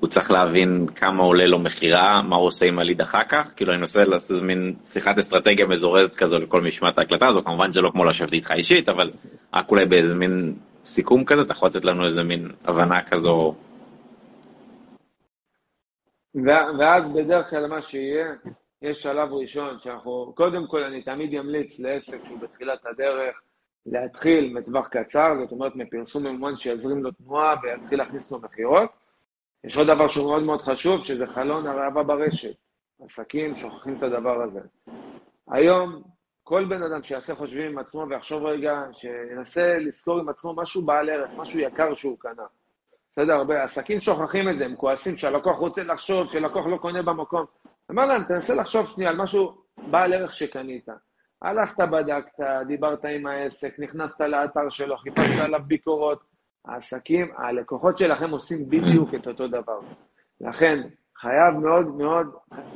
[0.00, 3.72] הוא צריך להבין כמה עולה לו מכירה, מה הוא עושה עם הליד אחר כך, כאילו
[3.72, 7.90] אני מנסה לעשות מין שיחת אסטרטגיה מזורזת כזו לכל את ההקלטה הזו, כמובן זה לא
[7.90, 9.10] כמו לשבת איתך אישית, אבל
[9.54, 13.54] רק אולי באיזה מין סיכום כזה, אתה יכול לתת לנו איזה מין הבנה כזו.
[16.78, 18.26] ואז בדרך כלל מה שיהיה,
[18.82, 23.40] יש שלב ראשון שאנחנו, קודם כל אני תמיד אמליץ לעסק שהוא בתחילת הדרך,
[23.86, 28.90] להתחיל מטווח קצר, זאת אומרת מפרסום ממומן שיזרים לו תנועה ויתחיל להכניס לו מכירות.
[29.64, 32.54] יש עוד דבר שהוא מאוד מאוד חשוב, שזה חלון הראווה ברשת.
[33.04, 34.60] עסקים שוכחים את הדבר הזה.
[35.50, 36.02] היום,
[36.42, 41.10] כל בן אדם שיעשה חושבים עם עצמו ויחשוב רגע, שינסה לזכור עם עצמו משהו בעל
[41.10, 42.42] ערך, משהו יקר שהוא קנה.
[43.12, 47.44] בסדר, הרבה עסקים שוכחים את זה, הם כועסים שהלקוח רוצה לחשוב, שלקוח לא קונה במקום.
[47.90, 49.54] אמר להם, תנסה לחשוב שנייה על משהו
[49.90, 50.88] בעל ערך שקנית.
[51.42, 56.32] הלכת, בדקת, דיברת עם העסק, נכנסת לאתר שלו, חיפשת עליו ביקורות.
[56.64, 59.80] העסקים, הלקוחות שלכם עושים בדיוק את אותו דבר.
[60.40, 60.80] לכן,
[61.16, 62.26] חייב מאוד מאוד,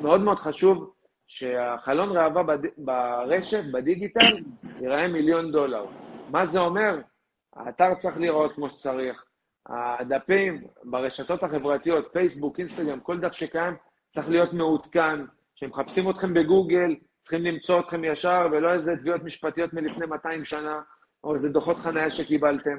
[0.03, 0.95] מאוד מאוד חשוב
[1.27, 2.59] שהחלון ראווה בד...
[2.79, 4.37] ברשת, בדיגיטל,
[4.81, 5.87] ייראה מיליון דולר.
[6.31, 7.01] מה זה אומר?
[7.57, 9.25] האתר צריך להיראות כמו שצריך,
[9.67, 13.75] הדפים ברשתות החברתיות, פייסבוק, אינסטגרם, כל דף שקיים,
[14.11, 15.21] צריך להיות מעודכן.
[15.57, 16.95] כשמחפשים אתכם בגוגל,
[17.27, 20.81] צריכים למצוא אתכם ישר, ולא איזה תביעות משפטיות מלפני 200 שנה,
[21.25, 22.79] או איזה דוחות חניה שקיבלתם.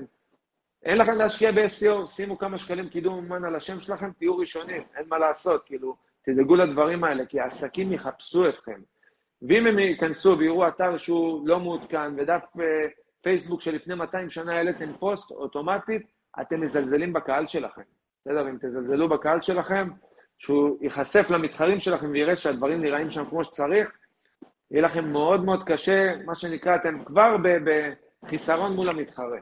[0.84, 5.06] אין לכם להשקיע ב-SEO, שימו כמה שקלים קידום ממומן על השם שלכם, תהיו ראשונים, אין
[5.10, 5.96] מה לעשות, כאילו,
[6.26, 8.82] תדאגו לדברים האלה, כי העסקים יחפשו אתכם.
[9.42, 12.88] ואם הם ייכנסו ויראו אתר שהוא לא מעודכן, ודף אה,
[13.22, 17.82] פייסבוק שלפני 200 שנה העליתם פוסט, אוטומטית, אתם מזלזלים בקהל שלכם.
[18.22, 18.50] בסדר?
[18.50, 19.88] אם תזלזלו בקהל שלכם,
[20.38, 23.98] שהוא ייחשף למתחרים שלכם ויראה שהדברים נראים שם כמו שצריך,
[24.72, 27.36] יהיה לכם מאוד מאוד קשה, מה שנקרא, אתם כבר
[28.24, 29.40] בחיסרון מול המתחרה.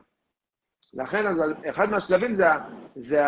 [0.93, 1.36] לכן, אז
[1.69, 2.45] אחד מהשלבים זה,
[2.95, 3.21] זה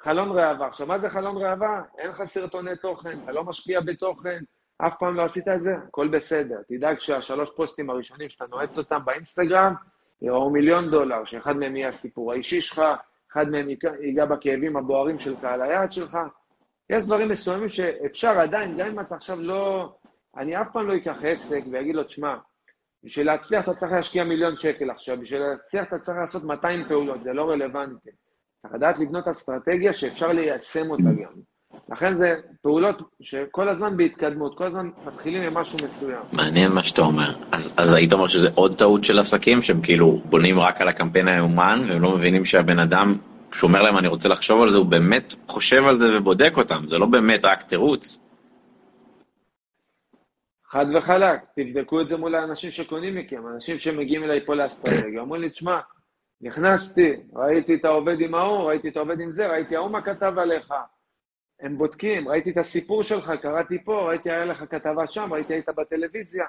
[0.00, 0.66] החלון ראווה.
[0.66, 1.82] עכשיו, מה זה חלון ראווה?
[1.98, 4.42] אין לך סרטוני תוכן, אתה לא משקיע בתוכן,
[4.86, 6.56] אף פעם לא עשית את זה, הכל בסדר.
[6.68, 9.74] תדאג שהשלוש פוסטים הראשונים שאתה נועץ אותם באינסטגרם,
[10.22, 12.82] יראו מיליון דולר, שאחד מהם יהיה הסיפור האישי שלך,
[13.32, 13.68] אחד מהם
[14.00, 16.18] ייגע בכאבים הבוערים של קהל היעד שלך.
[16.90, 19.92] יש דברים מסוימים שאפשר עדיין, גם אם אתה עכשיו לא...
[20.36, 22.34] אני אף פעם לא אקח עסק ואגיד לו, תשמע,
[23.04, 27.22] בשביל להצליח אתה צריך להשקיע מיליון שקל עכשיו, בשביל להצליח אתה צריך לעשות 200 פעולות,
[27.22, 28.10] זה לא רלוונטי.
[28.62, 31.32] צריך לדעת לבנות אסטרטגיה שאפשר ליישם אותה גם.
[31.92, 36.22] לכן זה פעולות שכל הזמן בהתקדמות, כל הזמן מתחילים עם משהו מסוים.
[36.32, 37.34] מעניין מה שאתה אומר.
[37.52, 41.28] אז, אז היית אומר שזה עוד טעות של עסקים, שהם כאילו בונים רק על הקמפיין
[41.28, 43.18] היומן, והם לא מבינים שהבן אדם,
[43.50, 46.84] כשהוא אומר להם אני רוצה לחשוב על זה, הוא באמת חושב על זה ובודק אותם,
[46.86, 48.18] זה לא באמת רק תירוץ.
[50.72, 55.42] חד וחלק, תבדקו את זה מול האנשים שקונים מכם, אנשים שמגיעים אליי פה לאסטרטגיה, אומרים
[55.42, 55.78] לי, תשמע,
[56.40, 60.32] נכנסתי, ראיתי את העובד עם ההוא, ראיתי את העובד עם זה, ראיתי ההוא מה כתב
[60.36, 60.74] עליך.
[61.60, 65.68] הם בודקים, ראיתי את הסיפור שלך, קראתי פה, ראיתי היה לך כתבה שם, ראיתי היית
[65.68, 66.44] בטלוויזיה.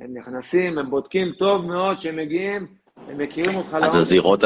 [0.00, 2.66] הם נכנסים, הם בודקים טוב מאוד, כשהם מגיעים,
[3.08, 4.44] הם מכירים אותך אז הזירות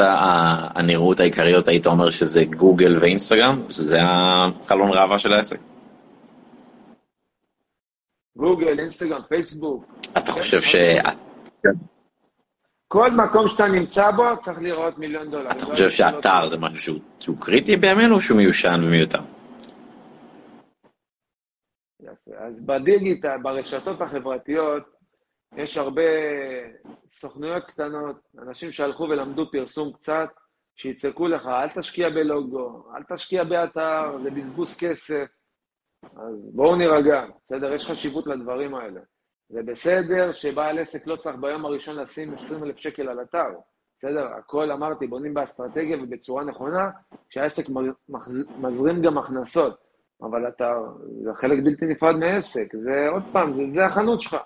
[0.75, 3.61] הנראות העיקריות, היית אומר שזה גוגל ואינסטגרם?
[3.69, 5.74] שזה החלון ראווה של העסק?
[8.37, 9.85] גוגל, אינסטגרם, פייסבוק.
[10.17, 10.75] אתה חושב ש...
[12.87, 15.51] כל מקום שאתה נמצא בו צריך לראות מיליון דולר.
[15.51, 19.19] אתה חושב שאתר זה משהו שהוא קריטי בימינו או שהוא מיושן ומיותר?
[21.99, 22.31] יפה.
[22.37, 24.83] אז בדיגיטל, ברשתות החברתיות,
[25.57, 26.01] יש הרבה
[27.09, 28.15] סוכנויות קטנות,
[28.47, 30.29] אנשים שהלכו ולמדו פרסום קצת,
[30.75, 35.25] שיצעקו לך, אל תשקיע בלוגו, אל תשקיע באתר, זה בזבוז כסף.
[36.15, 37.73] אז בואו נירגע, בסדר?
[37.73, 39.01] יש חשיבות לדברים האלה.
[39.49, 43.47] זה בסדר שבעל עסק לא צריך ביום הראשון לשים 20 אלף שקל על אתר,
[43.97, 44.25] בסדר?
[44.25, 46.89] הכל אמרתי, בונים באסטרטגיה ובצורה נכונה,
[47.29, 47.65] כשהעסק
[48.57, 49.85] מזרים גם הכנסות.
[50.21, 50.75] אבל אתר
[51.23, 54.37] זה חלק בלתי נפרד מעסק, זה עוד פעם, זה, זה החנות שלך.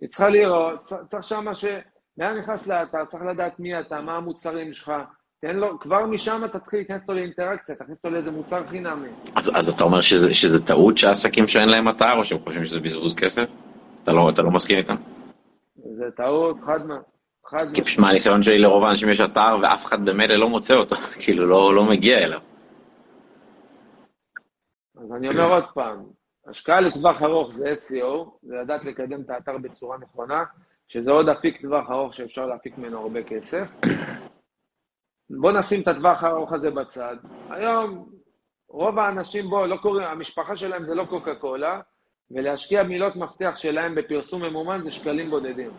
[0.00, 1.64] היא צריכה לראות, צריך שמה ש...
[2.18, 4.92] לאן נכנס לאתר, צריך לדעת מי אתה, מה המוצרים שלך,
[5.40, 9.08] תן לו, כבר משם אתה תתחיל להיכנס אותו לאינטראקציה, תכניס אותו לאיזה מוצר חינמי.
[9.34, 12.80] אז, אז אתה אומר שזה, שזה טעות שהעסקים שאין להם אתר, או שהם חושבים שזה
[12.80, 13.48] בזבוז כסף?
[14.02, 14.94] אתה לא, אתה לא מסכים איתם?
[15.76, 16.98] זה טעות, חד מה...
[17.74, 21.46] כי פשוט מהניסיון שלי לרוב האנשים יש אתר ואף אחד במילא לא מוצא אותו, כאילו
[21.46, 22.40] לא, לא מגיע אליו.
[24.96, 25.98] אז אני אומר עוד פעם,
[26.46, 30.44] השקעה לטווח ארוך זה SEO, זה לדעת לקדם את האתר בצורה נכונה,
[30.88, 33.72] שזה עוד אפיק טווח ארוך שאפשר להפיק ממנו הרבה כסף.
[35.30, 37.16] בואו נשים את הטווח הארוך הזה בצד.
[37.50, 38.08] היום
[38.68, 41.80] רוב האנשים בו לא קוראים, המשפחה שלהם זה לא קוקה קולה,
[42.30, 45.70] ולהשקיע מילות מפתח שלהם בפרסום ממומן זה שקלים בודדים.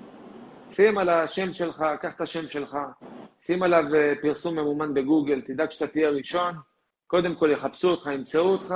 [0.70, 2.78] שים על השם שלך, קח את השם שלך,
[3.42, 6.56] שים עליו אה, פרסום ממומן בגוגל, תדאג שאתה תהיה ראשון,
[7.08, 8.76] קודם כל יחפשו אותך, ימצאו אותך,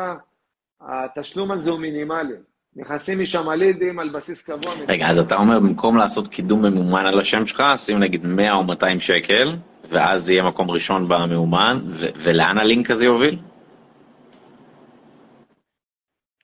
[0.81, 2.35] התשלום על זה הוא מינימלי.
[2.75, 4.73] נכנסים משם לידים על בסיס קבוע.
[4.87, 8.63] רגע, אז אתה אומר, במקום לעשות קידום ממומן על השם שלך, שים נגיד 100 או
[8.63, 9.55] 200 שקל,
[9.89, 11.79] ואז יהיה מקום ראשון ממומן,
[12.23, 13.39] ולאן הלינק הזה יוביל?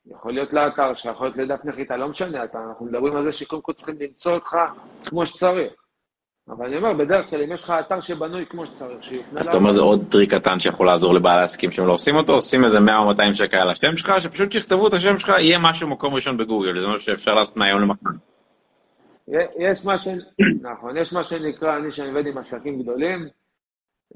[0.05, 3.31] יכול להיות לאתר שלך, יכול להיות לדף נחיתה, לא משנה, אתה, אנחנו מדברים על זה
[3.31, 4.57] שקודם כל צריכים למצוא אותך
[5.05, 5.80] כמו שצריך.
[6.49, 9.39] אבל אני אומר, בדרך כלל, אם יש לך אתר שבנוי כמו שצריך, שיופנה...
[9.39, 12.33] אז אתה אומר זה עוד טריק קטן שיכול לעזור לבעלי עסקים שהם לא עושים אותו,
[12.33, 15.59] עושים איזה 100 או 200 שקל על השם שלך, שפשוט שיכתבו את השם שלך, יהיה
[15.59, 18.09] משהו מקום ראשון בגוגל, זה משהו שאפשר לעשות מהיום למחר.
[19.59, 20.07] יש מה ש...
[20.61, 23.27] נכון, יש מה שנקרא, אני שאני עובד עם עסקים גדולים,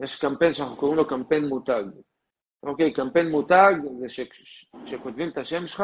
[0.04, 1.84] יש קמפיין שאנחנו קוראים לו קמפיין מותג.
[2.64, 5.84] אוקיי, קמפיין מותג זה שכשכותבים את השם שלך,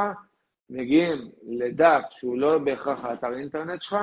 [0.70, 3.98] מגיעים לדף שהוא לא בהכרח האתר אינטרנט שלך,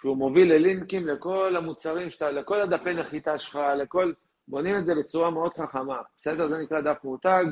[0.00, 4.12] שהוא מוביל ללינקים לכל המוצרים שאתה, לכל הדפי נחיתה שלך, לכל...
[4.48, 5.96] בונים את זה בצורה מאוד חכמה.
[6.16, 6.48] בסדר?
[6.48, 7.44] זה נקרא דף מותג,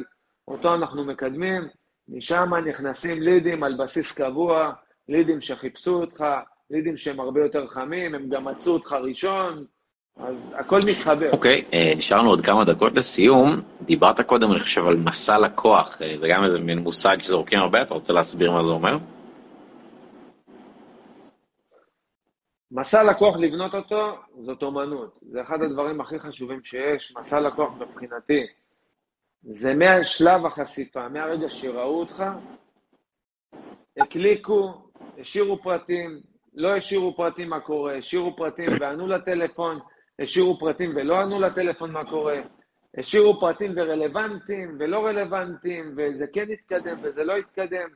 [0.49, 1.63] אותו אנחנו מקדמים,
[2.09, 4.73] משם נכנסים לידים על בסיס קבוע,
[5.09, 6.25] לידים שחיפשו אותך,
[6.71, 9.65] לידים שהם הרבה יותר חמים, הם גם מצאו אותך ראשון,
[10.17, 11.31] אז הכל מתחבר.
[11.33, 13.61] אוקיי, okay, אה, נשארנו עוד כמה דקות לסיום.
[13.83, 17.83] דיברת קודם, אני חושב, על מסע לקוח, אה, זה גם איזה מין מושג שזורקים הרבה,
[17.83, 18.99] אתה רוצה להסביר מה זה אומר?
[22.71, 25.19] מסע לקוח לבנות אותו, זאת אומנות.
[25.23, 27.17] זה אחד הדברים הכי חשובים שיש.
[27.17, 28.47] מסע לקוח מבחינתי,
[29.43, 32.25] זה מהשלב החשיפה, מהרגע שראו אותך,
[33.97, 36.21] הקליקו, השאירו פרטים,
[36.55, 39.79] לא השאירו פרטים מה קורה, השאירו פרטים וענו לטלפון,
[40.19, 42.41] השאירו פרטים ולא ענו לטלפון מה קורה,
[42.99, 47.89] השאירו פרטים ורלוונטיים ולא רלוונטיים, וזה כן התקדם וזה לא התקדם.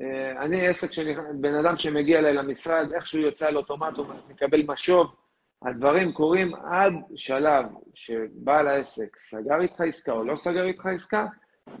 [0.00, 4.62] אה, אני עסק, שאני, בן אדם שמגיע אליי למשרד, איכשהו יוצא על אוטומט, הוא מקבל
[4.66, 5.14] משוב,
[5.62, 7.64] הדברים קורים עד שלב
[7.94, 11.26] שבעל העסק סגר איתך עסקה או לא סגר איתך עסקה,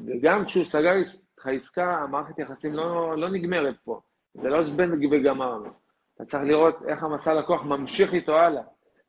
[0.06, 4.00] וגם כשהוא סגר איתך עסקה, המערכת יחסים לא, לא נגמרת פה.
[4.34, 5.68] זה לא זבנג וגמרנו.
[6.16, 8.62] אתה צריך לראות איך המסע לקוח ממשיך איתו הלאה.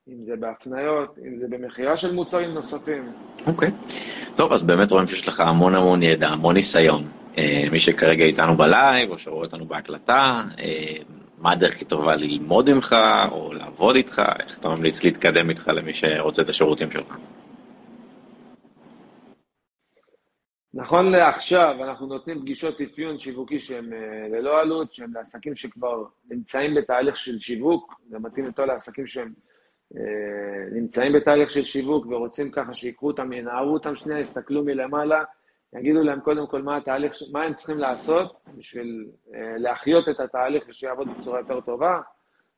[0.07, 3.11] אם זה בהפניות, אם זה במכירה של מוצרים נוספים.
[3.47, 3.69] אוקיי.
[3.69, 4.35] אוקיי.
[4.35, 7.03] טוב, אז באמת רואים שיש לך המון המון ידע, המון ניסיון.
[7.37, 11.03] אה, מי שכרגע איתנו בלייב, או שרואה אותנו בהקלטה, אה,
[11.37, 12.95] מה הדרך הכי טובה ללמוד ממך,
[13.31, 17.17] או לעבוד איתך, איך אתה ממליץ להתקדם איתך למי שרוצה את השירותים שלך?
[20.73, 26.75] נכון לעכשיו, אנחנו נותנים פגישות אפיון שיווקי שהן אה, ללא עלות, שהן לעסקים שכבר נמצאים
[26.75, 29.33] בתהליך של שיווק, זה מתאים יותר לעסקים שהם
[30.71, 35.23] נמצאים בתהליך של שיווק ורוצים ככה שיקחו אותם, ינערו אותם שנייה, יסתכלו מלמעלה,
[35.79, 39.05] יגידו להם קודם כל מה התהליך, מה הם צריכים לעשות בשביל
[39.35, 41.99] אה, להחיות את התהליך ושיעבוד בצורה יותר טובה.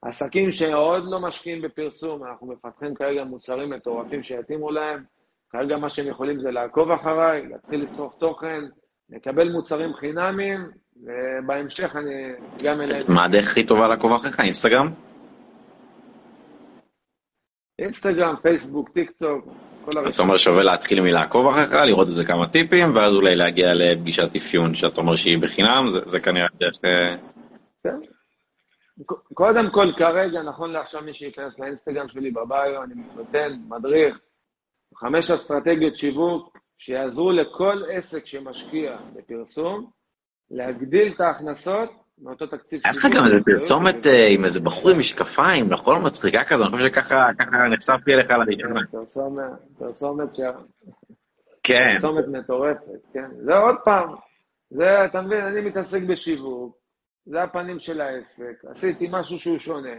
[0.01, 5.03] עסקים שעוד לא משקיעים בפרסום, אנחנו מפתחים כרגע מוצרים מטורפים שיתאימו להם.
[5.49, 8.64] כרגע מה שהם יכולים זה לעקוב אחריי, להתחיל לצרוך תוכן,
[9.10, 10.60] לקבל מוצרים חינמיים,
[11.03, 12.32] ובהמשך אני
[12.66, 13.05] גם אליהם.
[13.08, 14.39] מה הדרך הכי טובה לעקוב אחריך?
[14.39, 14.88] אינסטגרם?
[17.80, 19.45] אינסטגרם, פייסבוק, טיק טוק,
[19.86, 20.07] כל הרשת.
[20.07, 24.36] אז אתה אומר שווה להתחיל מלעקוב אחריך, לראות איזה כמה טיפים, ואז אולי להגיע לפגישת
[24.38, 26.86] אפיון שאתה אומר שהיא בחינם, זה, זה כנראה דרך...
[26.86, 27.15] אה,
[27.84, 27.99] כן.
[29.34, 34.19] קודם כל, כרגע, נכון לעכשיו, מי שייכנס לאינסטגרם שלי בביו, אני נותן מדריך,
[34.95, 39.89] חמש אסטרטגיות שיווק שיעזרו לכל עסק שמשקיע בפרסום
[40.51, 41.89] להגדיל את ההכנסות
[42.22, 46.05] מאותו תקציב היה לך גם איזה פרסומת עם איזה בחור עם משקפיים, נכון?
[46.05, 47.15] מצחיקה כזו, אני חושב שככה
[47.74, 48.82] נחשפתי אליך לראשונה.
[49.80, 50.39] פרסומת ש...
[51.63, 51.93] כן.
[51.93, 53.30] פרסומת מטורפת, כן.
[53.45, 54.15] זה עוד פעם,
[54.70, 56.78] זה, אתה מבין, אני מתעסק בשיווק,
[57.26, 59.95] זה הפנים של העסק, עשיתי משהו שהוא שונה,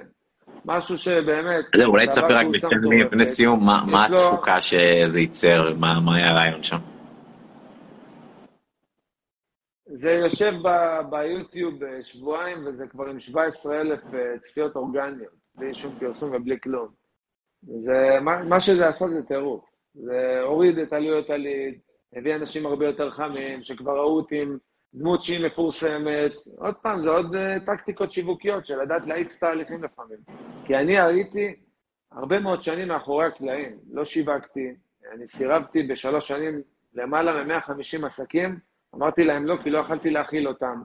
[0.64, 1.64] משהו שבאמת...
[1.76, 2.46] זהו, אולי תספר רק
[3.06, 6.78] לפני סיום, מה התפוקה שזה ייצר, מה היה הרעיון שם?
[9.90, 10.52] זה יושב
[11.10, 16.88] ביוטיוב שבועיים, וזה כבר עם 17,000 אה, צפיות אורגניות, בלי שום פרסום ובלי כלום.
[17.62, 19.64] זה, מה, מה שזה עשה זה טירוף.
[19.94, 21.78] זה הוריד את עלויות הליד,
[22.12, 24.58] הביא אנשים הרבה יותר חמים, שכבר ראו אותי עם
[24.94, 26.32] דמות שהיא מפורסמת.
[26.58, 30.18] עוד פעם, זה עוד uh, טקטיקות שיווקיות של לדעת להאיץ תהליכים לפעמים.
[30.66, 31.54] כי אני הייתי
[32.12, 34.74] הרבה מאוד שנים מאחורי הקלעים, לא שיווקתי,
[35.12, 36.62] אני סירבתי בשלוש שנים
[36.94, 38.58] למעלה מ-150 עסקים,
[38.94, 40.82] אמרתי להם לא, כי לא יכלתי להכיל אותם.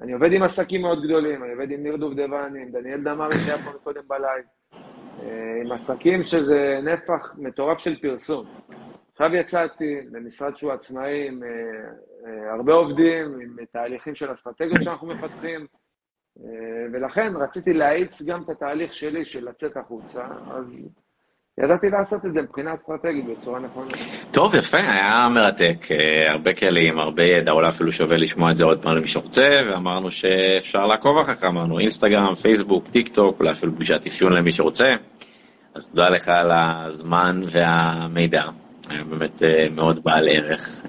[0.00, 3.64] אני עובד עם עסקים מאוד גדולים, אני עובד עם ניר דובדבני, עם דניאל דמארי שהיה
[3.64, 4.44] פה קודם בלייב,
[5.22, 8.46] אה, עם עסקים שזה נפח מטורף של פרסום.
[9.12, 11.48] עכשיו יצאתי למשרד שהוא עצמאי עם אה,
[12.26, 15.66] אה, הרבה עובדים, עם תהליכים של אסטרטגיות שאנחנו מפתחים,
[16.92, 20.90] ולכן רציתי להאיץ גם את התהליך שלי של לצאת החוצה, אז
[21.64, 23.86] ידעתי לעשות את זה מבחינה אסטרטגית בצורה נכונה.
[24.32, 28.64] טוב, יפה, היה מרתק, אה, הרבה כלים, הרבה ידע, אולי אפילו שווה לשמוע את זה
[28.64, 33.52] עוד פעם למי שרוצה, ואמרנו שאפשר לעקוב אחר כך, אמרנו אינסטגרם, פייסבוק, טיק טוק, אולי
[33.52, 34.88] אפילו פגישת אפיון למי שרוצה.
[35.74, 38.42] אז תודה לך על הזמן והמידע,
[38.88, 40.86] היה באמת אה, מאוד בעל ערך.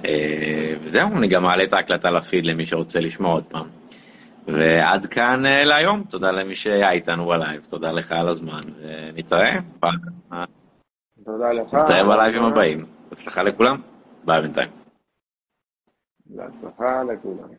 [0.84, 3.66] וזהו, אני גם אעלה את ההקלטה לפיד למי שרוצה לשמוע עוד פעם.
[4.48, 10.57] ועד כאן להיום, תודה למי שהיה איתנו בלייב, תודה לך על הזמן, ונתראה פעם.
[11.28, 11.74] תודה לך.
[11.74, 12.86] נתראה בלייבים הבאים.
[13.10, 13.82] בהצלחה לכולם.
[14.26, 14.70] ביי בינתיים.
[16.26, 17.50] בהצלחה לכולם.